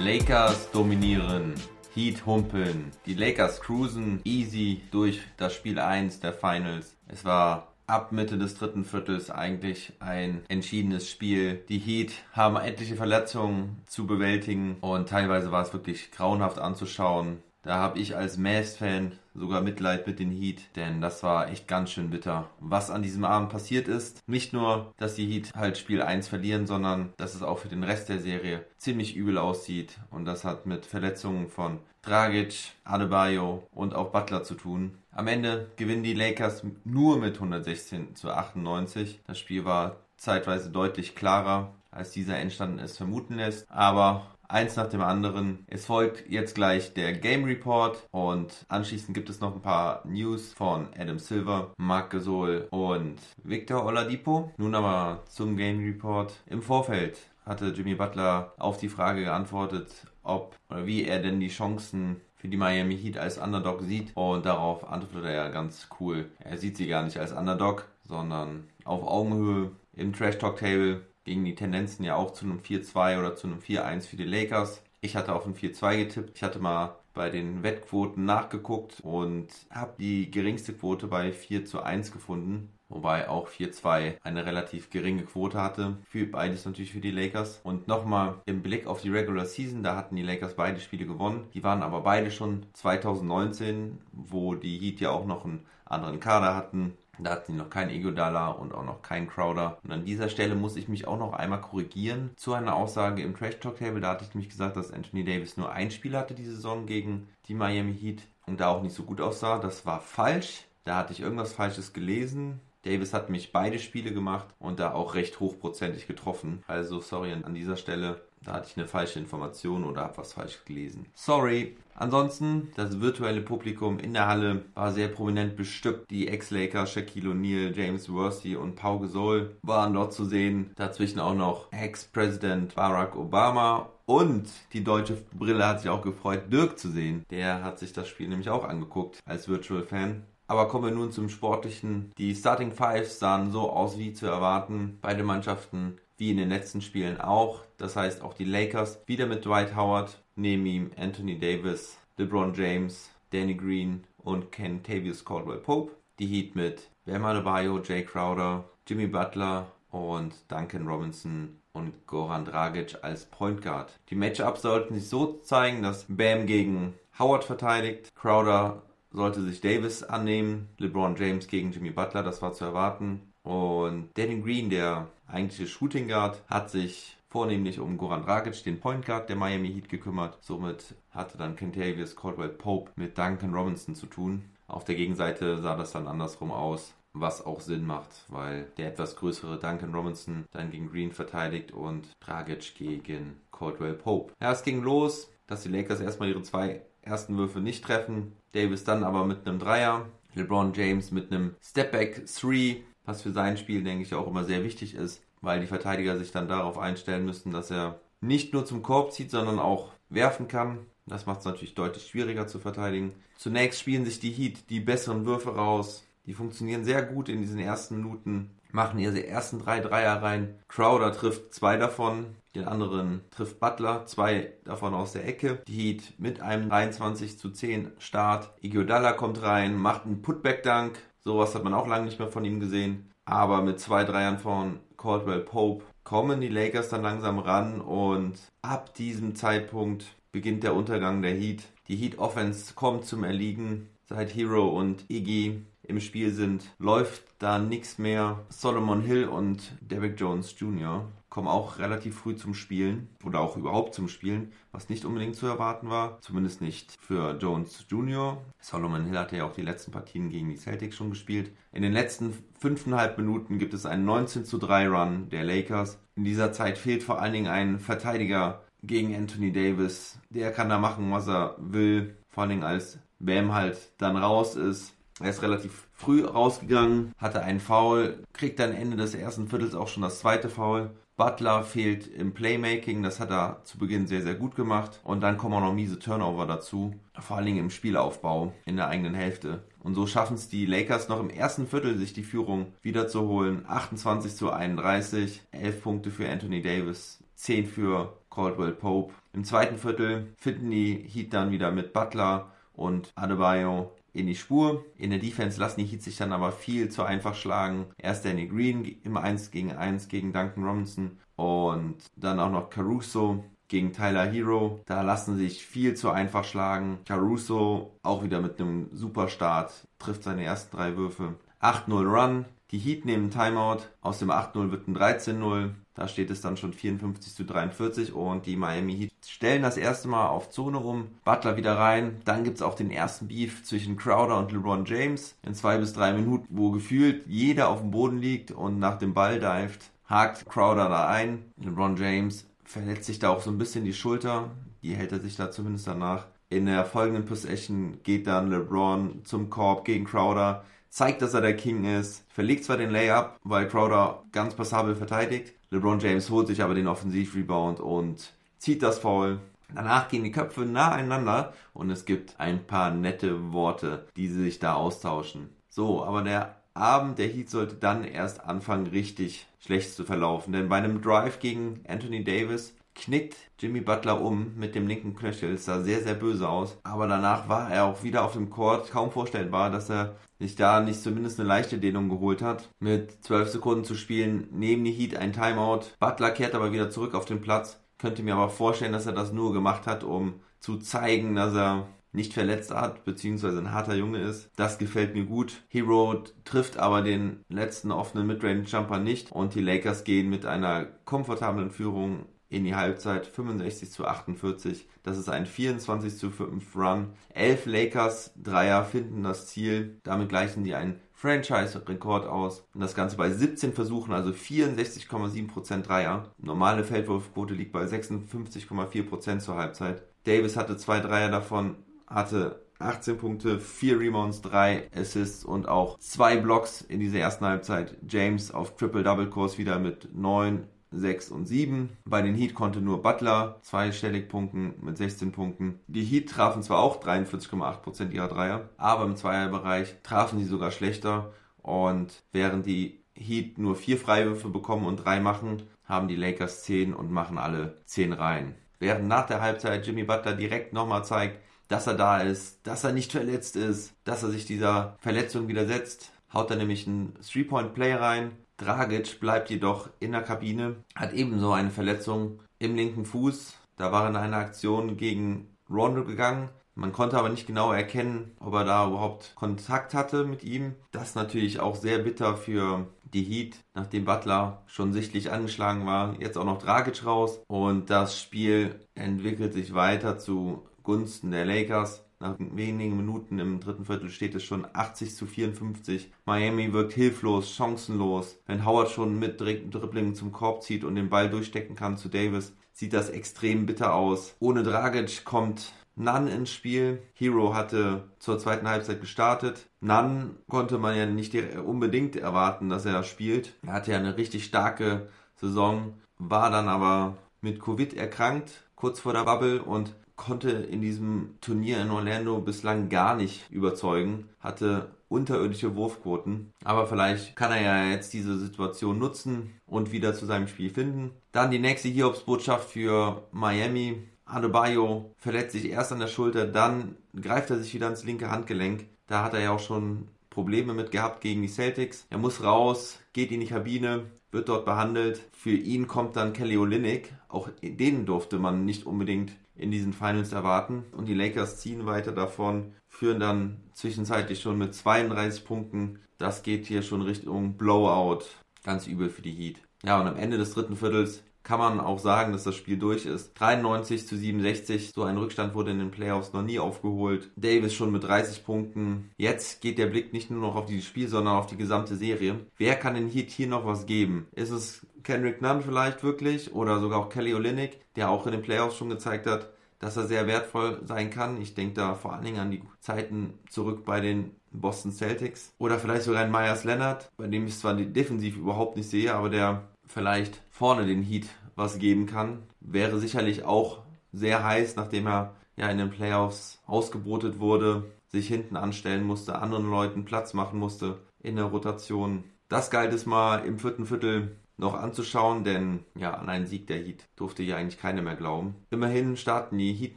Lakers 0.03 0.71
dominieren. 0.73 1.55
Heat 1.95 2.27
humpeln. 2.27 2.91
Die 3.07 3.15
Lakers 3.15 3.61
cruisen 3.61 4.21
easy 4.25 4.83
durch 4.91 5.21
das 5.37 5.55
Spiel 5.55 5.79
1 5.79 6.19
der 6.19 6.33
Finals. 6.33 6.97
Es 7.07 7.25
war 7.25 7.74
ab 7.87 8.13
Mitte 8.13 8.39
des 8.39 8.57
dritten 8.57 8.85
Viertels 8.85 9.31
eigentlich 9.31 9.93
ein 10.01 10.45
entschiedenes 10.49 11.11
Spiel. 11.11 11.65
Die 11.69 11.79
Heat 11.79 12.13
haben 12.33 12.57
etliche 12.57 12.97
Verletzungen 12.97 13.83
zu 13.87 14.07
bewältigen 14.07 14.77
und 14.81 15.09
teilweise 15.09 15.53
war 15.53 15.63
es 15.63 15.73
wirklich 15.73 16.11
grauenhaft 16.11 16.59
anzuschauen. 16.59 17.43
Da 17.65 17.77
habe 17.77 17.99
ich 17.99 18.15
als 18.15 18.37
Mavs-Fan 18.37 19.13
sogar 19.35 19.63
Mitleid 19.63 20.07
mit 20.07 20.19
den 20.19 20.31
Heat, 20.31 20.77
denn 20.77 21.01
das 21.01 21.23
war 21.23 21.51
echt 21.51 21.67
ganz 21.67 21.91
schön 21.91 22.11
bitter. 22.11 22.51
Was 22.61 22.91
an 22.91 23.03
diesem 23.03 23.25
Abend 23.25 23.49
passiert 23.49 23.89
ist, 23.89 24.21
nicht 24.29 24.53
nur, 24.53 24.93
dass 24.99 25.15
die 25.15 25.27
Heat 25.27 25.53
halt 25.55 25.79
Spiel 25.79 26.03
1 26.03 26.29
verlieren, 26.29 26.67
sondern 26.67 27.13
dass 27.17 27.35
es 27.35 27.43
auch 27.43 27.59
für 27.59 27.69
den 27.69 27.83
Rest 27.83 28.09
der 28.09 28.21
Serie 28.21 28.65
ziemlich 28.77 29.17
übel 29.17 29.39
aussieht. 29.39 29.99
Und 30.11 30.27
das 30.27 30.45
hat 30.45 30.67
mit 30.67 30.87
Verletzungen 30.87 31.49
von 31.49 31.79
Dragic, 32.03 32.73
Adebayo 32.85 33.67
und 33.73 33.95
auch 33.95 34.13
Butler 34.13 34.43
zu 34.45 34.55
tun. 34.55 34.99
Am 35.11 35.27
Ende 35.27 35.71
gewinnen 35.77 36.03
die 36.03 36.13
Lakers 36.13 36.65
nur 36.85 37.19
mit 37.19 37.37
116 37.37 38.15
zu 38.15 38.31
98. 38.31 39.21
Das 39.27 39.39
Spiel 39.39 39.65
war 39.65 39.97
zeitweise 40.17 40.71
deutlich 40.71 41.15
klarer, 41.15 41.73
als 41.91 42.11
dieser 42.11 42.39
entstanden 42.39 42.79
es 42.79 42.97
vermuten 42.97 43.37
lässt. 43.37 43.71
Aber 43.71 44.34
eins 44.49 44.77
nach 44.77 44.89
dem 44.89 45.01
anderen. 45.01 45.65
Es 45.69 45.87
folgt 45.87 46.29
jetzt 46.29 46.55
gleich 46.55 46.95
der 46.95 47.13
Game 47.13 47.45
Report 47.45 48.07
und 48.11 48.67
anschließend 48.69 49.15
gibt 49.15 49.31
es 49.31 49.41
noch 49.41 49.55
ein 49.55 49.63
paar 49.63 50.03
News 50.07 50.53
von 50.53 50.89
Adam 50.99 51.19
Silver, 51.19 51.73
Marc 51.77 52.11
Gasol 52.11 52.69
und 52.71 53.17
Victor 53.43 53.85
Oladipo. 53.85 54.53
Nun 54.57 54.75
aber 54.75 55.23
zum 55.29 55.57
Game 55.57 55.85
Report. 55.85 56.33
Im 56.47 56.63
Vorfeld 56.63 57.19
hatte 57.45 57.67
Jimmy 57.67 57.95
Butler 57.95 58.53
auf 58.59 58.79
die 58.79 58.89
Frage 58.89 59.25
geantwortet, 59.25 59.91
ob 60.23 60.57
oder 60.71 60.87
wie 60.87 61.05
er 61.05 61.21
denn 61.21 61.41
die 61.41 61.49
Chancen 61.49 62.21
für 62.37 62.49
die 62.49 62.57
Miami 62.57 62.97
Heat 62.97 63.19
als 63.19 63.39
Underdog 63.39 63.83
sieht. 63.83 64.15
Und 64.15 64.45
darauf 64.47 64.91
antwortet 64.91 65.31
er 65.31 65.51
ganz 65.51 65.89
cool. 66.01 66.27
Er 66.39 66.59
sieht 66.59 66.77
sie 66.77 66.87
gar 66.87 67.03
nicht 67.03 67.19
als 67.19 67.33
Underdog, 67.33 67.89
sondern 68.07 68.69
auf 68.85 69.03
Augenhöhe 69.03 69.71
im 69.95 70.13
Trash 70.13 70.39
Talk 70.39 70.59
Table 70.59 71.03
gingen 71.25 71.45
die 71.45 71.55
Tendenzen 71.55 72.05
ja 72.05 72.17
auch 72.17 72.33
zu 72.33 72.45
einem 72.45 72.61
4-2 72.61 73.19
oder 73.19 73.35
zu 73.37 73.47
einem 73.47 73.59
4-1 73.59 74.03
für 74.03 74.17
die 74.17 74.25
Lakers. 74.25 74.83
Ich 75.01 75.17
hatte 75.17 75.35
auf 75.35 75.47
ein 75.47 75.55
4-2 75.55 75.97
getippt. 75.97 76.37
Ich 76.37 76.43
hatte 76.43 76.59
mal 76.59 76.97
bei 77.13 77.31
den 77.31 77.63
Wettquoten 77.63 78.25
nachgeguckt 78.25 79.01
und 79.03 79.49
habe 79.71 79.95
die 79.99 80.31
geringste 80.31 80.73
Quote 80.73 81.07
bei 81.07 81.33
4 81.33 81.65
zu 81.65 81.83
1 81.83 82.13
gefunden. 82.13 82.71
Wobei 82.89 83.29
auch 83.29 83.49
4-2 83.49 84.19
eine 84.23 84.45
relativ 84.45 84.91
geringe 84.91 85.25
Quote 85.25 85.61
hatte. 85.61 85.97
Für 86.07 86.27
beides 86.27 86.65
natürlich 86.65 86.93
für 86.93 87.01
die 87.01 87.11
Lakers. 87.11 87.61
Und 87.65 87.89
nochmal 87.89 88.37
im 88.47 88.63
Blick 88.63 88.87
auf 88.87 89.01
die 89.01 89.11
Regular 89.11 89.47
Season, 89.47 89.83
da 89.83 89.97
hatten 89.97 90.17
die 90.17 90.23
Lakers 90.23 90.55
beide 90.55 90.81
Spiele 90.81 91.07
gewonnen. 91.07 91.49
Die 91.55 91.65
waren 91.65 91.83
aber 91.83 92.03
beide 92.03 92.31
schon 92.31 92.67
2019, 92.75 93.99
wo 94.13 94.55
die 94.55 94.79
Heat 94.79 95.01
ja 95.01 95.11
auch 95.11 95.25
noch 95.25 95.45
einen 95.45 95.65
anderen 95.87 96.21
Kader 96.21 96.55
hatten. 96.55 96.97
Da 97.19 97.31
hatten 97.31 97.53
sie 97.53 97.59
noch 97.59 97.71
kein 97.71 97.91
Iguodala 97.91 98.49
und 98.49 98.75
auch 98.75 98.85
noch 98.85 99.03
kein 99.03 99.29
Crowder. 99.29 99.79
Und 99.85 99.93
an 99.93 100.05
dieser 100.05 100.29
Stelle 100.29 100.55
muss 100.55 100.77
ich 100.77 100.89
mich 100.89 101.07
auch 101.07 101.19
noch 101.19 101.33
einmal 101.33 101.61
korrigieren 101.61 102.31
zu 102.37 102.53
einer 102.53 102.75
Aussage 102.75 103.23
im 103.23 103.37
Trash 103.37 103.61
Talk 103.61 103.79
Table. 103.79 104.01
Da 104.01 104.11
hatte 104.11 104.25
ich 104.25 104.35
nämlich 104.35 104.51
gesagt, 104.51 104.77
dass 104.77 104.93
Anthony 104.93 105.25
Davis 105.25 105.57
nur 105.57 105.73
ein 105.73 105.91
Spiel 105.91 106.17
hatte 106.17 106.35
diese 106.35 106.55
Saison 106.55 106.87
gegen 106.87 107.29
die 107.49 107.55
Miami 107.55 107.95
Heat 107.95 108.23
und 108.47 108.61
da 108.61 108.69
auch 108.69 108.83
nicht 108.83 108.95
so 108.95 109.05
gut 109.05 109.21
aussah. 109.21 109.59
Das 109.59 109.87
war 109.87 110.01
falsch. 110.01 110.65
Da 110.85 110.97
hatte 110.97 111.13
ich 111.13 111.21
irgendwas 111.21 111.53
Falsches 111.53 111.93
gelesen. 111.93 112.61
Davis 112.85 113.15
hat 113.15 113.31
mich 113.31 113.53
beide 113.53 113.79
Spiele 113.79 114.13
gemacht 114.13 114.47
und 114.59 114.79
da 114.79 114.93
auch 114.93 115.15
recht 115.15 115.41
hochprozentig 115.41 116.07
getroffen. 116.07 116.63
Also 116.67 117.01
sorry 117.01 117.33
an 117.33 117.55
dieser 117.55 117.77
Stelle. 117.77 118.21
Da 118.45 118.55
hatte 118.55 118.69
ich 118.71 118.77
eine 118.77 118.87
falsche 118.87 119.19
Information 119.19 119.85
oder 119.85 120.03
habe 120.03 120.19
was 120.19 120.33
falsch 120.33 120.65
gelesen. 120.65 121.07
Sorry. 121.15 121.77
Ansonsten, 121.97 122.73
das 122.75 123.01
virtuelle 123.01 123.41
Publikum 123.41 124.01
in 124.01 124.15
der 124.15 124.27
Halle 124.27 124.65
war 124.75 124.91
sehr 124.93 125.09
prominent 125.09 125.57
bestückt. 125.57 126.11
Die 126.11 126.27
Ex-Lakers, 126.27 126.91
Shaquille 126.91 127.31
O'Neal, 127.31 127.73
James 127.73 128.13
Worthy 128.13 128.57
und 128.57 128.75
Pau 128.75 128.99
Gasol 128.99 129.57
waren 129.63 129.95
dort 129.95 130.13
zu 130.13 130.25
sehen. 130.25 130.73
Dazwischen 130.75 131.21
auch 131.21 131.35
noch 131.35 131.73
Ex-Präsident 131.73 132.75
Barack 132.75 133.15
Obama 133.15 133.91
und 134.07 134.51
die 134.73 134.85
deutsche 134.85 135.17
Brille 135.33 135.67
hat 135.67 135.81
sich 135.81 135.89
auch 135.89 136.03
gefreut, 136.03 136.53
Dirk 136.53 136.79
zu 136.79 136.91
sehen. 136.91 137.25
Der 137.31 137.63
hat 137.63 137.79
sich 137.79 137.93
das 137.93 138.09
Spiel 138.09 138.29
nämlich 138.29 138.51
auch 138.51 138.65
angeguckt 138.65 139.21
als 139.25 139.49
Virtual 139.49 139.83
Fan. 139.83 140.25
Aber 140.47 140.69
kommen 140.69 140.85
wir 140.85 140.95
nun 140.95 141.11
zum 141.11 141.31
Sportlichen. 141.31 142.13
Die 142.19 142.35
Starting 142.35 142.71
Fives 142.71 143.19
sahen 143.19 143.51
so 143.51 143.71
aus 143.71 143.99
wie 143.99 144.13
zu 144.13 144.27
erwarten. 144.27 144.99
Beide 145.01 145.23
Mannschaften 145.23 145.97
wie 146.17 146.31
in 146.31 146.37
den 146.37 146.49
letzten 146.49 146.81
Spielen 146.81 147.21
auch. 147.21 147.61
Das 147.77 147.97
heißt 147.97 148.23
auch 148.23 148.35
die 148.35 148.45
Lakers 148.45 149.01
wieder 149.07 149.27
mit 149.27 149.45
Dwight 149.45 149.77
Howard, 149.77 150.23
neben 150.37 150.67
ihm 150.67 150.91
Anthony 150.97 151.39
Davis, 151.39 151.99
LeBron 152.17 152.55
James, 152.55 153.11
Danny 153.31 153.55
Green 153.55 154.05
und 154.19 154.53
Kentavious 154.53 155.25
Caldwell 155.25 155.59
Pope. 155.59 155.93
Die 156.19 156.27
Heat 156.27 156.55
mit 156.55 156.91
Bam 157.07 157.25
Adebayo, 157.25 157.81
Jay 157.83 158.05
Crowder, 158.05 158.65
Jimmy 158.87 159.09
Butler 159.09 159.67
und 159.91 160.35
Duncan 160.49 160.87
Robinson 160.87 161.59
und 161.73 162.07
Goran 162.07 162.45
Dragic 162.45 162.97
als 163.03 163.25
Point 163.27 163.63
Guard. 163.63 163.93
Die 164.11 164.15
Matchups 164.15 164.63
sollten 164.63 164.95
sich 164.95 165.09
so 165.09 165.41
zeigen, 165.43 165.83
dass 165.83 166.07
Bam 166.09 166.47
gegen 166.47 166.95
Howard 167.19 167.45
verteidigt, 167.45 168.15
Crowder 168.15 168.83
sollte 169.11 169.43
sich 169.43 169.61
Davis 169.61 170.03
annehmen, 170.03 170.69
LeBron 170.79 171.17
James 171.17 171.47
gegen 171.47 171.73
Jimmy 171.73 171.91
Butler, 171.91 172.23
das 172.23 172.43
war 172.43 172.53
zu 172.53 172.65
erwarten. 172.65 173.34
Und 173.45 174.09
Danny 174.15 174.41
Green, 174.41 174.71
der 174.71 175.09
eigentliche 175.29 175.67
Shooting 175.67 176.09
Guard, 176.09 176.43
hat 176.49 176.71
sich 176.71 177.17
vornehmlich 177.29 177.79
um 177.79 177.99
Goran 177.99 178.23
Dragic, 178.23 178.65
den 178.65 178.81
Point 178.81 179.05
Guard 179.05 179.29
der 179.29 179.37
Miami 179.37 179.73
Heat, 179.73 179.89
gekümmert. 179.89 180.39
Somit 180.41 180.95
hatte 181.11 181.37
dann 181.37 181.57
Kentavious 181.57 182.17
Caldwell 182.17 182.49
Pope 182.49 182.91
mit 182.97 183.19
Duncan 183.19 183.55
Robinson 183.55 183.95
zu 183.95 184.07
tun. 184.07 184.45
Auf 184.67 184.85
der 184.85 184.95
Gegenseite 184.95 185.61
sah 185.61 185.77
das 185.77 185.93
dann 185.93 186.09
andersrum 186.09 186.51
aus, 186.51 186.95
was 187.13 187.45
auch 187.45 187.61
Sinn 187.61 187.87
macht, 187.87 188.11
weil 188.29 188.73
der 188.79 188.89
etwas 188.89 189.17
größere 189.17 189.59
Duncan 189.59 189.95
Robinson 189.95 190.47
dann 190.53 190.71
gegen 190.71 190.91
Green 190.91 191.13
verteidigt 191.13 191.73
und 191.73 192.09
Dragic 192.21 192.75
gegen 192.77 193.41
Caldwell 193.53 193.95
Pope. 193.95 194.33
Ja, 194.41 194.53
es 194.53 194.63
ging 194.63 194.83
los, 194.83 195.31
dass 195.47 195.65
die 195.65 195.69
Lakers 195.69 196.01
erstmal 196.01 196.31
ihre 196.31 196.43
zwei 196.43 196.83
ersten 197.03 197.37
Würfe 197.37 197.61
nicht 197.61 197.85
treffen. 197.85 198.33
Davis 198.53 198.85
dann 198.85 199.05
aber 199.05 199.27
mit 199.27 199.47
einem 199.47 199.59
Dreier. 199.59 200.07
LeBron 200.35 200.73
James 200.75 201.13
mit 201.13 201.31
einem 201.31 201.55
Stepback 201.63 202.27
3, 202.27 202.83
was 203.05 203.23
für 203.23 203.33
sein 203.33 203.57
Spiel, 203.57 203.83
denke 203.83 204.03
ich, 204.03 204.15
auch 204.15 204.27
immer 204.27 204.45
sehr 204.45 204.65
wichtig 204.65 204.95
ist, 204.95 205.23
weil 205.41 205.61
die 205.61 205.67
Verteidiger 205.67 206.19
sich 206.19 206.33
dann 206.33 206.49
darauf 206.49 206.79
einstellen 206.79 207.25
müssen, 207.25 207.53
dass 207.53 207.71
er 207.71 208.01
nicht 208.21 208.53
nur 208.53 208.65
zum 208.65 208.83
Korb 208.83 209.13
zieht, 209.13 209.31
sondern 209.31 209.59
auch 209.59 209.91
werfen 210.09 210.49
kann. 210.49 210.79
Das 211.07 211.27
macht 211.27 211.41
es 211.41 211.45
natürlich 211.45 211.75
deutlich 211.75 212.07
schwieriger 212.07 212.47
zu 212.47 212.59
verteidigen. 212.59 213.13
Zunächst 213.37 213.81
spielen 213.81 214.05
sich 214.07 214.21
die 214.21 214.31
Heat 214.31 214.71
die 214.71 214.81
besseren 214.81 215.27
Würfe 215.27 215.55
raus. 215.55 216.05
Die 216.25 216.33
funktionieren 216.33 216.85
sehr 216.85 217.03
gut 217.03 217.29
in 217.29 217.43
diesen 217.43 217.59
ersten 217.59 217.97
Minuten 217.97 218.51
machen 218.75 218.99
ihre 218.99 219.25
ersten 219.27 219.61
drei 219.61 219.81
Dreier 219.81 220.21
rein. 220.21 220.59
Crowder 220.69 221.13
trifft 221.13 221.55
zwei 221.55 221.77
davon, 221.77 222.35
den 222.57 222.65
anderen 222.65 223.21
trifft 223.31 223.61
Butler, 223.61 224.05
zwei 224.07 224.53
davon 224.65 224.95
aus 224.95 225.13
der 225.13 225.27
Ecke. 225.27 225.63
Die 225.69 225.73
Heat 225.73 226.15
mit 226.19 226.41
einem 226.41 226.69
23 226.69 227.39
zu 227.39 227.51
10 227.51 227.93
Start. 227.99 228.51
Iguodala 228.61 229.13
kommt 229.13 229.41
rein, 229.43 229.77
macht 229.77 230.05
einen 230.05 230.23
Putback-Dunk. 230.23 230.99
Sowas 231.25 231.55
hat 231.55 231.65
man 231.65 231.75
auch 231.75 231.87
lange 231.87 232.05
nicht 232.05 232.19
mehr 232.19 232.29
von 232.29 232.45
ihm 232.45 232.61
gesehen. 232.61 233.11
Aber 233.25 233.63
mit 233.63 233.81
zwei 233.81 234.05
Dreiern 234.05 234.39
von 234.39 234.81
Caldwell 234.99 235.41
Pope 235.41 235.85
kommen 236.05 236.43
die 236.43 236.49
Lakers 236.49 236.91
dann 236.91 237.03
langsam 237.03 237.39
ran 237.39 237.81
und 237.81 238.35
ab 238.61 238.95
diesem 238.95 239.35
Zeitpunkt 239.35 240.15
beginnt 240.33 240.65
der 240.65 240.75
Untergang 240.75 241.23
der 241.23 241.33
Heat. 241.33 241.63
Die 241.89 241.97
Heat 241.97 242.19
Offense 242.19 242.75
kommt 242.75 243.07
zum 243.07 243.25
Erliegen. 243.25 243.89
Seit 244.07 244.35
Hero 244.35 244.69
und 244.69 245.05
Iggy 245.09 245.63
im 245.83 246.01
Spiel 246.01 246.31
sind, 246.33 246.65
läuft 246.79 247.23
da 247.39 247.59
nichts 247.59 247.97
mehr. 247.97 248.41
Solomon 248.51 249.01
Hill 249.01 249.27
und 249.27 249.73
Derrick 249.81 250.21
Jones 250.21 250.55
Jr. 250.59 251.07
kommen 251.35 251.49
auch 251.49 251.81
relativ 251.81 252.17
früh 252.17 252.37
zum 252.37 252.55
Spielen 252.55 253.09
oder 253.25 253.41
auch 253.41 253.57
überhaupt 253.57 253.93
zum 253.93 254.07
Spielen, 254.07 254.53
was 254.71 254.89
nicht 254.89 255.05
unbedingt 255.05 255.35
zu 255.35 255.47
erwarten 255.47 255.91
war. 255.91 256.21
Zumindest 256.21 256.61
nicht 256.61 256.95
für 257.01 257.37
Jones 257.37 257.87
Jr. 257.89 258.41
Solomon 258.61 259.05
Hill 259.05 259.19
hatte 259.19 259.39
ja 259.39 259.45
auch 259.45 259.53
die 259.53 259.63
letzten 259.63 259.91
Partien 259.91 260.31
gegen 260.31 260.49
die 260.49 260.57
Celtics 260.57 260.95
schon 260.95 261.11
gespielt. 261.11 261.51
In 261.73 261.83
den 261.83 261.93
letzten 261.93 262.35
fünfeinhalb 262.61 263.19
Minuten 263.19 263.59
gibt 263.59 263.75
es 263.75 263.85
einen 263.85 264.05
19 264.05 264.45
zu 264.45 264.59
3 264.59 264.87
Run 264.87 265.29
der 265.29 265.43
Lakers. 265.43 265.99
In 266.15 266.23
dieser 266.23 266.53
Zeit 266.53 266.79
fehlt 266.79 267.03
vor 267.03 267.21
allen 267.21 267.33
Dingen 267.33 267.49
ein 267.49 267.81
Verteidiger 267.81 268.63
gegen 268.85 269.13
Anthony 269.13 269.51
Davis. 269.51 270.21
Der 270.31 270.53
kann 270.53 270.69
da 270.69 270.79
machen, 270.79 271.11
was 271.11 271.27
er 271.27 271.57
will. 271.59 272.15
Vor 272.29 272.43
allen 272.43 272.51
Dingen 272.51 272.63
als 272.63 273.01
Bam 273.19 273.53
halt 273.53 273.77
dann 273.99 274.17
raus 274.17 274.55
ist 274.55 274.95
er 275.21 275.31
ist 275.31 275.43
relativ 275.43 275.87
früh 275.93 276.25
rausgegangen, 276.25 277.13
hatte 277.19 277.41
einen 277.41 277.61
Foul, 277.61 278.25
kriegt 278.33 278.59
dann 278.59 278.73
Ende 278.73 278.97
des 278.97 279.15
ersten 279.15 279.47
Viertels 279.47 279.77
auch 279.77 279.87
schon 279.87 280.03
das 280.03 280.19
zweite 280.19 280.49
Foul. 280.49 280.91
Butler 281.17 281.63
fehlt 281.63 282.09
im 282.09 282.35
Playmaking, 282.35 283.03
das 283.03 283.21
hat 283.21 283.31
er 283.31 283.61
zu 283.63 283.79
Beginn 283.79 284.09
sehr, 284.09 284.23
sehr 284.23 284.35
gut 284.35 284.57
gemacht. 284.57 285.01
Und 285.05 285.21
dann 285.21 285.39
kommen 285.39 285.55
auch 285.55 285.61
noch 285.61 285.73
miese 285.73 285.99
Turnover 285.99 286.47
dazu, 286.47 286.95
vor 287.21 287.37
allen 287.37 287.47
Dingen 287.47 287.59
im 287.61 287.71
Spielaufbau 287.71 288.53
in 288.65 288.77
der 288.77 288.89
eigenen 288.89 289.15
Hälfte. 289.15 289.63
Und 289.83 289.95
so 289.95 290.07
schaffen 290.07 290.35
es 290.35 290.49
die 290.49 290.67
Lakers 290.67 291.09
noch 291.09 291.21
im 291.21 291.31
ersten 291.31 291.69
Viertel, 291.69 291.97
sich 291.97 292.15
die 292.15 292.25
Führung 292.25 292.73
wiederzuholen. 292.83 293.65
28 293.69 294.35
zu 294.35 294.51
31, 294.51 295.43
11 295.53 295.83
Punkte 295.83 296.11
für 296.11 296.29
Anthony 296.29 296.63
Davis, 296.63 297.23
10 297.37 297.67
für 297.67 298.17
Caldwell 298.31 298.73
Pope. 298.73 299.15
Im 299.33 299.45
zweiten 299.45 299.79
Viertel 299.79 300.33
finden 300.37 300.71
die 300.71 300.95
Heat 300.97 301.33
dann 301.33 301.53
wieder 301.53 301.71
mit 301.71 301.93
Butler 301.93 302.51
und 302.73 303.13
Adebayo 303.15 303.93
in 304.15 304.27
die 304.27 304.35
Spur. 304.35 304.85
In 304.97 305.11
der 305.11 305.19
Defense 305.19 305.61
lassen 305.61 305.81
die 305.81 305.87
Heat 305.87 306.03
sich 306.03 306.17
dann 306.17 306.33
aber 306.33 306.53
viel 306.53 306.89
zu 306.89 307.03
einfach 307.03 307.35
schlagen. 307.35 307.87
Erst 307.99 308.25
Danny 308.25 308.47
Green 308.47 309.01
im 309.03 309.17
1 309.17 309.51
gegen 309.51 309.73
1 309.73 310.09
gegen 310.09 310.33
Duncan 310.33 310.65
Robinson 310.65 311.19
und 311.37 311.97
dann 312.17 312.41
auch 312.41 312.51
noch 312.51 312.71
Caruso 312.71 313.45
gegen 313.69 313.93
Tyler 313.93 314.25
Hero. 314.31 314.81
Da 314.87 315.03
lassen 315.03 315.37
sich 315.37 315.67
viel 315.67 315.95
zu 315.95 316.11
einfach 316.11 316.45
schlagen. 316.45 316.99
Caruso 317.05 317.99
auch 318.03 318.23
wieder 318.23 318.41
mit 318.41 318.61
einem 318.61 318.89
super 318.93 319.29
Start, 319.29 319.87
trifft 319.99 320.23
seine 320.23 320.45
ersten 320.45 320.77
drei 320.77 320.97
Würfe. 320.97 321.35
8-0 321.61 322.07
Run. 322.07 322.45
Die 322.71 322.79
Heat 322.79 323.05
nehmen 323.05 323.31
Timeout. 323.31 323.81
Aus 324.01 324.19
dem 324.19 324.31
8-0 324.31 324.71
wird 324.71 324.89
ein 324.89 324.97
13-0. 324.97 325.71
Da 325.95 326.09
steht 326.09 326.31
es 326.31 326.41
dann 326.41 326.57
schon 326.57 326.73
54 326.73 327.35
zu 327.35 327.45
43 327.45 328.13
und 328.13 328.47
die 328.47 328.57
Miami 328.57 328.97
Heat 328.97 329.13
stellen 329.25 329.63
das 329.63 329.77
erste 329.77 330.09
Mal 330.09 330.27
auf 330.27 330.51
Zone 330.51 330.79
um. 330.79 331.09
Butler 331.25 331.57
wieder 331.57 331.79
rein. 331.79 332.21
Dann 332.25 332.43
gibt 332.43 332.57
es 332.57 332.63
auch 332.63 332.75
den 332.75 332.91
ersten 332.91 333.29
Beef 333.29 333.63
zwischen 333.63 333.97
Crowder 333.97 334.39
und 334.39 334.51
LeBron 334.51 334.85
James 334.87 335.37
in 335.45 335.55
zwei 335.55 335.79
bis 335.79 335.93
drei 335.93 336.13
Minuten, 336.13 336.47
wo 336.51 336.73
gefühlt 336.73 337.25
jeder 337.27 337.69
auf 337.69 337.81
dem 337.81 337.93
Boden 337.93 338.19
liegt 338.19 338.51
und 338.51 338.81
nach 338.81 338.99
dem 338.99 339.15
Ball 339.15 339.39
dived. 339.39 339.91
Hakt 340.07 340.49
Crowder 340.49 340.89
da 340.89 341.09
ein. 341.09 341.45
LeBron 341.63 341.97
James 341.97 342.45
verletzt 342.65 343.05
sich 343.05 343.21
da 343.21 343.31
auch 343.31 343.41
so 343.41 343.51
ein 343.51 343.59
bisschen 343.59 343.85
die 343.85 343.95
Schulter. 343.95 344.51
Die 344.83 344.97
hält 344.97 345.13
er 345.13 345.21
sich 345.21 345.37
da 345.37 345.53
zumindest 345.53 345.87
danach. 345.87 346.27
In 346.51 346.67
der 346.67 346.85
folgenden 346.85 347.25
Possession 347.25 348.01
geht 348.03 348.27
dann 348.27 348.51
LeBron 348.51 349.25
zum 349.25 349.49
Korb 349.49 349.85
gegen 349.85 350.05
Crowder 350.05 350.65
zeigt, 350.95 351.23
dass 351.23 351.35
er 351.35 351.41
der 351.41 351.57
King 351.57 351.85
ist, 351.85 352.25
verlegt 352.29 352.65
zwar 352.65 352.77
den 352.77 352.91
Layup, 352.91 353.37
weil 353.43 353.67
Crowder 353.67 354.23
ganz 354.31 354.55
passabel 354.55 354.95
verteidigt. 354.95 355.53
LeBron 355.75 355.99
James 355.99 356.31
holt 356.31 356.47
sich 356.47 356.63
aber 356.63 356.75
den 356.75 356.87
Offensivrebound 356.87 357.81
und 357.81 358.33
zieht 358.59 358.81
das 358.85 359.01
Foul. 359.01 359.41
Danach 359.75 360.09
gehen 360.09 360.23
die 360.23 360.31
Köpfe 360.31 360.61
nah 360.61 360.93
einander 360.93 361.53
und 361.73 361.91
es 361.91 362.05
gibt 362.05 362.39
ein 362.39 362.65
paar 362.65 362.93
nette 362.93 363.53
Worte, 363.53 364.07
die 364.17 364.29
sie 364.29 364.45
sich 364.45 364.61
da 364.61 364.75
austauschen. 364.75 365.49
So, 365.69 366.05
aber 366.05 366.23
der 366.23 366.55
Abend 366.75 367.19
der 367.19 367.27
Heat 367.27 367.51
sollte 367.51 367.75
dann 367.75 368.05
erst 368.05 368.45
anfangen, 368.45 368.87
richtig 368.87 369.49
schlecht 369.59 369.93
zu 369.95 370.05
verlaufen. 370.05 370.53
Denn 370.53 370.69
bei 370.69 370.77
einem 370.77 371.03
Drive 371.03 371.41
gegen 371.41 371.81
Anthony 371.89 372.23
Davis 372.23 372.77
knickt 372.95 373.37
Jimmy 373.59 373.81
Butler 373.81 374.21
um 374.21 374.57
mit 374.57 374.75
dem 374.75 374.87
linken 374.87 375.15
Knöchel. 375.15 375.55
Es 375.55 375.65
sah 375.65 375.83
sehr, 375.83 376.01
sehr 376.03 376.15
böse 376.15 376.49
aus. 376.49 376.79
Aber 376.83 377.07
danach 377.07 377.49
war 377.49 377.71
er 377.71 377.85
auch 377.85 378.03
wieder 378.03 378.25
auf 378.25 378.33
dem 378.33 378.51
Court. 378.51 378.91
Kaum 378.91 379.11
vorstellbar, 379.11 379.71
dass 379.71 379.91
er 379.91 380.17
sich 380.39 380.57
da 380.57 380.81
nicht 380.81 381.03
zumindest 381.03 381.39
eine 381.39 381.49
leichte 381.49 381.79
Dehnung 381.79 382.09
geholt 382.09 382.43
hat. 382.43 382.69
Mit 382.81 383.25
12 383.25 383.51
Sekunden 383.51 383.85
zu 383.85 383.95
spielen, 383.95 384.49
neben 384.53 384.85
die 384.85 384.93
Heat 384.93 385.17
ein 385.17 385.33
Timeout. 385.33 385.83
Butler 385.99 386.31
kehrt 386.31 386.55
aber 386.55 386.73
wieder 386.73 386.91
zurück 386.91 387.15
auf 387.15 387.25
den 387.25 387.41
Platz. 387.41 387.81
Könnte 387.99 388.23
mir 388.23 388.35
aber 388.35 388.49
vorstellen, 388.49 388.93
dass 388.93 389.07
er 389.07 389.13
das 389.13 389.33
nur 389.33 389.53
gemacht 389.53 389.87
hat, 389.87 390.05
um 390.05 390.41
zu 390.61 390.79
zeigen, 390.79 391.35
dass 391.35 391.55
er 391.55 391.87
nicht 392.15 392.33
verletzt 392.33 392.73
hat, 392.73 393.05
beziehungsweise 393.05 393.59
ein 393.59 393.73
harter 393.73 393.95
Junge 393.95 394.21
ist. 394.21 394.51
Das 394.57 394.79
gefällt 394.79 395.15
mir 395.15 395.25
gut. 395.25 395.63
Hero 395.69 396.23
trifft 396.45 396.79
aber 396.79 397.03
den 397.03 397.45
letzten 397.49 397.91
offenen 397.91 398.27
Midrange-Jumper 398.29 399.01
nicht 399.01 399.33
und 399.33 399.55
die 399.55 399.61
Lakers 399.61 400.05
gehen 400.05 400.31
mit 400.31 400.47
einer 400.47 400.85
komfortablen 401.05 401.71
Führung 401.71 402.27
in 402.55 402.65
die 402.65 402.75
Halbzeit 402.75 403.27
65 403.27 403.91
zu 403.91 404.07
48. 404.07 404.87
Das 405.03 405.19
ist 405.19 405.29
ein 405.29 405.47
24 405.47 406.17
zu 406.17 406.31
5 406.31 406.77
Run. 406.77 407.11
Elf 407.33 407.67
Lakers 407.67 408.33
Dreier 408.43 408.85
finden 408.85 409.23
das 409.23 409.49
Ziel. 409.49 410.01
Damit 410.05 410.29
gleichen 410.29 410.65
die 410.65 410.75
einen 410.75 411.01
Franchise-Rekord 411.13 412.27
aus. 412.27 412.65
Und 412.75 412.81
das 412.81 412.95
Ganze 412.95 413.17
bei 413.17 413.31
17 413.31 413.73
Versuchen, 413.73 414.13
also 414.13 414.31
64,7% 414.31 415.83
Dreier. 415.83 416.31
Normale 416.39 416.85
Feldwurfquote 416.85 417.55
liegt 417.55 417.73
bei 417.73 417.85
56,4% 417.85 419.39
zur 419.39 419.57
Halbzeit. 419.57 420.03
Davis 420.25 420.57
hatte 420.57 420.77
zwei 420.77 421.01
Dreier 421.01 421.31
davon, 421.31 421.77
hatte 422.07 422.65
18 422.79 423.17
Punkte, 423.19 423.61
4 423.61 424.01
Rebounds, 424.01 424.43
3 424.43 424.91
Assists 424.95 425.45
und 425.45 425.69
auch 425.69 425.99
2 425.99 426.39
Blocks 426.39 426.83
in 426.83 427.01
dieser 427.01 427.19
ersten 427.19 427.47
Halbzeit. 427.47 427.97
James 428.09 428.53
auf 428.53 428.77
Triple-Double-Kurs 428.77 429.59
wieder 429.59 429.79
mit 429.79 430.15
9, 430.15 430.67
6 430.95 431.31
und 431.31 431.47
7. 431.47 431.91
Bei 432.05 432.23
den 432.23 432.35
Heat 432.35 432.55
konnte 432.55 432.81
nur 432.81 433.03
Butler 433.03 433.59
zweistellig 433.63 434.29
punkten 434.29 434.75
mit 434.81 434.97
16 434.97 435.33
Punkten. 435.33 435.81
Die 435.87 436.05
Heat 436.05 436.31
trafen 436.31 436.63
zwar 436.63 436.79
auch 436.79 437.03
43,8% 437.03 438.11
ihrer 438.13 438.29
Dreier, 438.29 438.69
aber 438.77 439.05
im 439.05 439.17
Zweierbereich 439.17 439.97
trafen 440.03 440.39
sie 440.39 440.45
sogar 440.45 440.71
schlechter. 440.71 441.33
Und 441.63 442.23
während 442.33 442.67
die 442.67 443.01
Heat 443.15 443.59
nur 443.59 443.77
4 443.77 443.99
Freiwürfe 443.99 444.49
bekommen 444.49 444.87
und 444.87 444.97
3 444.97 445.21
machen, 445.21 445.63
haben 445.85 446.09
die 446.09 446.17
Lakers 446.17 446.65
10 446.65 446.95
und 446.95 447.11
machen 447.11 447.39
alle 447.39 447.79
10 447.87 448.13
rein. 448.13 448.55
Während 448.79 449.09
nach 449.09 449.27
der 449.27 449.41
Halbzeit 449.41 449.87
Jimmy 449.87 450.05
Butler 450.05 450.35
direkt 450.35 450.73
nochmal 450.73 451.05
zeigt, 451.05 451.41
dass 451.69 451.87
er 451.87 451.95
da 451.95 452.19
ist, 452.19 452.67
dass 452.67 452.85
er 452.85 452.93
nicht 452.93 453.13
verletzt 453.13 453.57
ist, 453.57 453.95
dass 454.05 454.23
er 454.23 454.31
sich 454.31 454.45
dieser 454.45 454.97
Verletzung 455.01 455.49
widersetzt, 455.49 456.13
haut 456.33 456.51
er 456.51 456.57
nämlich 456.57 456.87
einen 456.87 457.15
Three-Point-Play 457.23 457.95
rein, 457.95 458.33
Dragic 458.57 459.19
bleibt 459.21 459.51
jedoch 459.51 459.91
in 460.01 460.13
der 460.13 460.23
Kabine, 460.23 460.77
hat 460.95 461.13
ebenso 461.13 461.53
eine 461.53 461.71
Verletzung 461.71 462.41
im 462.59 462.77
linken 462.77 463.05
Fuß. 463.05 463.55
Da 463.77 463.91
war 463.91 464.09
in 464.09 464.17
einer 464.17 464.37
Aktion 464.37 464.97
gegen 464.97 465.49
Rondo 465.69 466.05
gegangen. 466.05 466.49
Man 466.77 466.93
konnte 466.93 467.19
aber 467.19 467.29
nicht 467.29 467.47
genau 467.47 467.73
erkennen, 467.73 468.33
ob 468.41 468.55
er 468.55 468.65
da 468.65 468.87
überhaupt 468.87 469.35
Kontakt 469.37 469.95
hatte 469.95 470.25
mit 470.25 470.43
ihm. 470.43 470.75
Das 470.93 471.15
natürlich 471.15 471.61
auch 471.61 471.77
sehr 471.77 471.99
bitter 471.99 472.37
für 472.37 472.89
die 473.13 473.23
Heat, 473.23 473.57
nachdem 473.75 474.05
Butler 474.05 474.63
schon 474.67 474.93
sichtlich 474.93 475.31
angeschlagen 475.31 475.87
war. 475.87 476.21
Jetzt 476.21 476.37
auch 476.37 476.45
noch 476.45 476.59
Dragic 476.59 477.07
raus. 477.07 477.41
Und 477.47 477.91
das 477.91 478.21
Spiel 478.21 478.81
entwickelt 478.95 479.53
sich 479.53 479.75
weiter 479.75 480.19
zu 480.19 480.65
Gunsten 480.83 481.31
der 481.31 481.45
Lakers. 481.45 482.04
Nach 482.25 482.37
wenigen 482.39 482.97
Minuten 482.97 483.39
im 483.39 483.61
dritten 483.61 483.85
Viertel 483.85 484.09
steht 484.09 484.35
es 484.35 484.45
schon 484.45 484.67
80 484.73 485.15
zu 485.15 485.27
54. 485.27 486.11
Miami 486.25 486.73
wirkt 486.73 486.95
hilflos, 486.95 487.55
chancenlos. 487.55 488.39
Wenn 488.47 488.65
Howard 488.65 488.89
schon 488.89 489.19
mit 489.19 489.43
Dribbling 489.43 490.15
zum 490.15 490.33
Korb 490.33 490.63
zieht 490.63 490.85
und 490.85 490.95
den 490.95 491.11
Ball 491.11 491.29
durchstecken 491.29 491.77
kann 491.77 491.99
zu 491.99 492.09
Davis, 492.09 492.55
sieht 492.73 492.95
das 492.95 493.11
extrem 493.11 493.67
bitter 493.67 493.93
aus. 493.93 494.37
Ohne 494.41 494.63
Dragic 494.63 495.27
kommt 495.27 495.75
Nunn 495.97 496.27
ins 496.29 496.51
Spiel. 496.51 497.03
Hero 497.13 497.53
hatte 497.53 498.05
zur 498.21 498.39
zweiten 498.39 498.67
Halbzeit 498.67 499.03
gestartet. 499.03 499.67
Nunn 499.81 500.37
konnte 500.49 500.79
man 500.79 500.97
ja 500.97 501.05
nicht 501.05 501.37
unbedingt 501.59 502.17
erwarten, 502.17 502.71
dass 502.71 502.87
er 502.87 503.05
spielt. 503.05 503.53
Er 503.67 503.75
hatte 503.75 503.91
ja 503.91 503.99
eine 503.99 504.17
richtig 504.17 504.47
starke 504.47 505.09
Saison, 505.37 505.93
war 506.19 506.51
dann 506.51 506.69
aber 506.69 507.19
mit 507.43 507.61
Covid 507.61 507.93
erkrankt, 507.93 508.65
kurz 508.77 508.99
vor 508.99 509.13
der 509.13 509.25
Bubble 509.25 509.63
und 509.63 509.95
konnte 510.17 510.51
in 510.51 510.81
diesem 510.81 511.35
Turnier 511.41 511.81
in 511.81 511.91
Orlando 511.91 512.39
bislang 512.39 512.89
gar 512.89 513.17
nicht 513.17 513.51
überzeugen, 513.51 514.29
hatte 514.41 514.91
unterirdische 515.09 515.77
Wurfquoten. 515.77 516.53
Aber 516.65 516.87
vielleicht 516.87 517.37
kann 517.37 517.53
er 517.53 517.63
ja 517.63 517.91
jetzt 517.91 518.13
diese 518.13 518.39
Situation 518.39 518.99
nutzen 518.99 519.53
und 519.67 519.93
wieder 519.93 520.15
zu 520.15 520.27
seinem 520.27 520.49
Spiel 520.49 520.71
finden. 520.71 521.13
Dann 521.33 521.51
die 521.51 521.59
nächste 521.59 521.89
Hiobsbotschaft 521.89 522.71
für 522.71 523.27
Miami. 523.33 524.03
Adebayo 524.27 525.13
verletzt 525.19 525.53
sich 525.53 525.69
erst 525.69 525.93
an 525.93 526.01
der 526.01 526.09
Schulter, 526.09 526.47
dann 526.47 526.97
greift 527.21 527.51
er 527.51 527.59
sich 527.59 527.75
wieder 527.75 527.87
ans 527.87 528.05
linke 528.05 528.31
Handgelenk. 528.31 528.87
Da 529.07 529.23
hat 529.23 529.35
er 529.35 529.41
ja 529.41 529.51
auch 529.51 529.61
schon 529.61 530.09
Probleme 530.31 530.73
mit 530.73 530.91
gehabt 530.91 531.21
gegen 531.21 531.43
die 531.43 531.49
Celtics. 531.49 532.07
Er 532.09 532.19
muss 532.19 532.43
raus, 532.43 532.99
geht 533.13 533.31
in 533.31 533.41
die 533.41 533.47
Kabine, 533.47 534.07
wird 534.33 534.49
dort 534.49 534.65
behandelt. 534.65 535.23
Für 535.33 535.53
ihn 535.53 535.87
kommt 535.87 536.17
dann 536.17 536.33
Kelly 536.33 536.57
Olynyk. 536.57 537.15
Auch 537.29 537.49
den 537.63 538.07
durfte 538.07 538.39
man 538.39 538.65
nicht 538.65 538.87
unbedingt 538.87 539.33
in 539.57 539.71
diesen 539.71 539.93
Finals 539.93 540.33
erwarten. 540.33 540.85
Und 540.93 541.07
die 541.07 541.15
Lakers 541.15 541.59
ziehen 541.59 541.87
weiter 541.87 542.13
davon, 542.13 542.75
führen 542.89 543.21
dann 543.21 543.61
zwischenzeitlich 543.73 544.41
schon 544.41 544.59
mit 544.59 544.75
32 544.75 545.45
Punkten. 545.45 546.01
Das 546.19 546.43
geht 546.43 546.67
hier 546.67 546.83
schon 546.83 547.03
Richtung 547.03 547.57
Blowout. 547.57 548.25
Ganz 548.65 548.87
übel 548.87 549.11
für 549.11 549.23
die 549.23 549.33
Heat. 549.33 549.61
Ja, 549.85 550.01
und 550.01 550.07
am 550.07 550.17
Ende 550.17 550.39
des 550.39 550.55
dritten 550.55 550.77
Viertels 550.77 551.23
kann 551.45 551.59
man 551.59 551.79
auch 551.79 551.99
sagen, 551.99 552.33
dass 552.33 552.45
das 552.45 552.57
Spiel 552.57 552.79
durch 552.79 553.05
ist. 553.05 553.35
93 553.35 554.07
zu 554.07 554.17
67, 554.17 554.93
so 554.95 555.03
ein 555.03 555.19
Rückstand 555.19 555.55
wurde 555.55 555.73
in 555.73 555.79
den 555.79 555.91
Playoffs 555.91 556.33
noch 556.33 556.43
nie 556.43 556.59
aufgeholt. 556.59 557.31
Davis 557.37 557.75
schon 557.75 557.93
mit 557.93 558.03
30 558.03 558.45
Punkten. 558.45 559.11
Jetzt 559.19 559.61
geht 559.61 559.77
der 559.77 559.87
Blick 559.87 560.15
nicht 560.15 560.31
nur 560.31 560.41
noch 560.41 560.57
auf 560.57 560.65
dieses 560.65 560.87
Spiel, 560.87 561.07
sondern 561.07 561.37
auf 561.37 561.47
die 561.47 561.59
gesamte 561.59 561.97
Serie. 561.97 562.41
Wer 562.57 562.77
kann 562.77 562.95
denn 562.95 563.11
Heat 563.11 563.31
hier 563.31 563.47
noch 563.47 563.67
was 563.67 563.85
geben? 563.85 564.27
Ist 564.33 564.51
es 564.51 564.87
Kendrick 565.05 565.41
Nunn 565.41 565.63
vielleicht 565.63 566.03
wirklich 566.03 566.55
oder 566.55 566.81
sogar 566.81 566.99
auch 566.99 567.09
Kelly 567.09 567.35
Olynyk, 567.35 567.79
der 567.97 568.11
auch 568.11 568.27
in 568.27 568.33
den 568.33 568.43
Playoffs 568.43 568.77
schon 568.77 568.89
gezeigt 568.89 569.27
hat, 569.27 569.51
dass 569.79 569.97
er 569.97 570.07
sehr 570.07 570.27
wertvoll 570.27 570.81
sein 570.85 571.11
kann. 571.11 571.41
Ich 571.41 571.55
denke 571.55 571.75
da 571.75 571.95
vor 571.95 572.15
allen 572.15 572.25
Dingen 572.25 572.41
an 572.41 572.51
die 572.51 572.63
Zeiten 572.81 573.35
zurück 573.49 573.85
bei 573.85 574.01
den 574.01 574.33
Boston 574.51 574.93
Celtics 574.93 575.53
oder 575.59 575.79
vielleicht 575.79 576.05
sogar 576.05 576.23
ein 576.23 576.33
Myers 576.33 576.65
Leonard, 576.65 577.11
bei 577.17 577.27
dem 577.27 577.47
ich 577.47 577.59
zwar 577.59 577.75
defensiv 577.75 578.37
überhaupt 578.37 578.77
nicht 578.77 578.89
sehe, 578.89 579.15
aber 579.15 579.29
der 579.29 579.65
vielleicht 579.87 580.41
vorne 580.51 580.87
den 580.87 581.03
Heat 581.03 581.27
was 581.57 581.79
geben 581.79 582.07
kann. 582.07 582.43
Wäre 582.61 582.99
sicherlich 582.99 583.45
auch 583.45 583.83
sehr 584.13 584.45
heiß, 584.45 584.77
nachdem 584.77 585.07
er 585.07 585.35
ja 585.57 585.69
in 585.69 585.79
den 585.79 585.91
Playoffs 585.91 586.63
ausgebotet 586.67 587.39
wurde, 587.39 587.85
sich 588.09 588.29
hinten 588.29 588.57
anstellen 588.57 589.05
musste, 589.05 589.39
anderen 589.39 589.71
Leuten 589.71 590.05
Platz 590.05 590.35
machen 590.35 590.59
musste 590.59 590.99
in 591.21 591.37
der 591.37 591.47
Rotation. 591.47 592.25
Das 592.49 592.71
galt 592.71 592.93
es 592.93 593.07
mal 593.07 593.45
im 593.45 593.59
vierten 593.59 593.87
Viertel 593.87 594.37
noch 594.57 594.75
anzuschauen, 594.75 595.45
denn 595.45 595.85
ja, 595.97 596.15
an 596.15 596.29
einen 596.29 596.47
Sieg 596.47 596.67
der 596.67 596.79
Heat 596.79 597.05
durfte 597.17 597.43
ja 597.43 597.57
eigentlich 597.57 597.81
keiner 597.81 598.03
mehr 598.03 598.17
glauben. 598.17 598.55
Immerhin 598.71 599.17
starten 599.17 599.59
die 599.59 599.73
Heat 599.73 599.97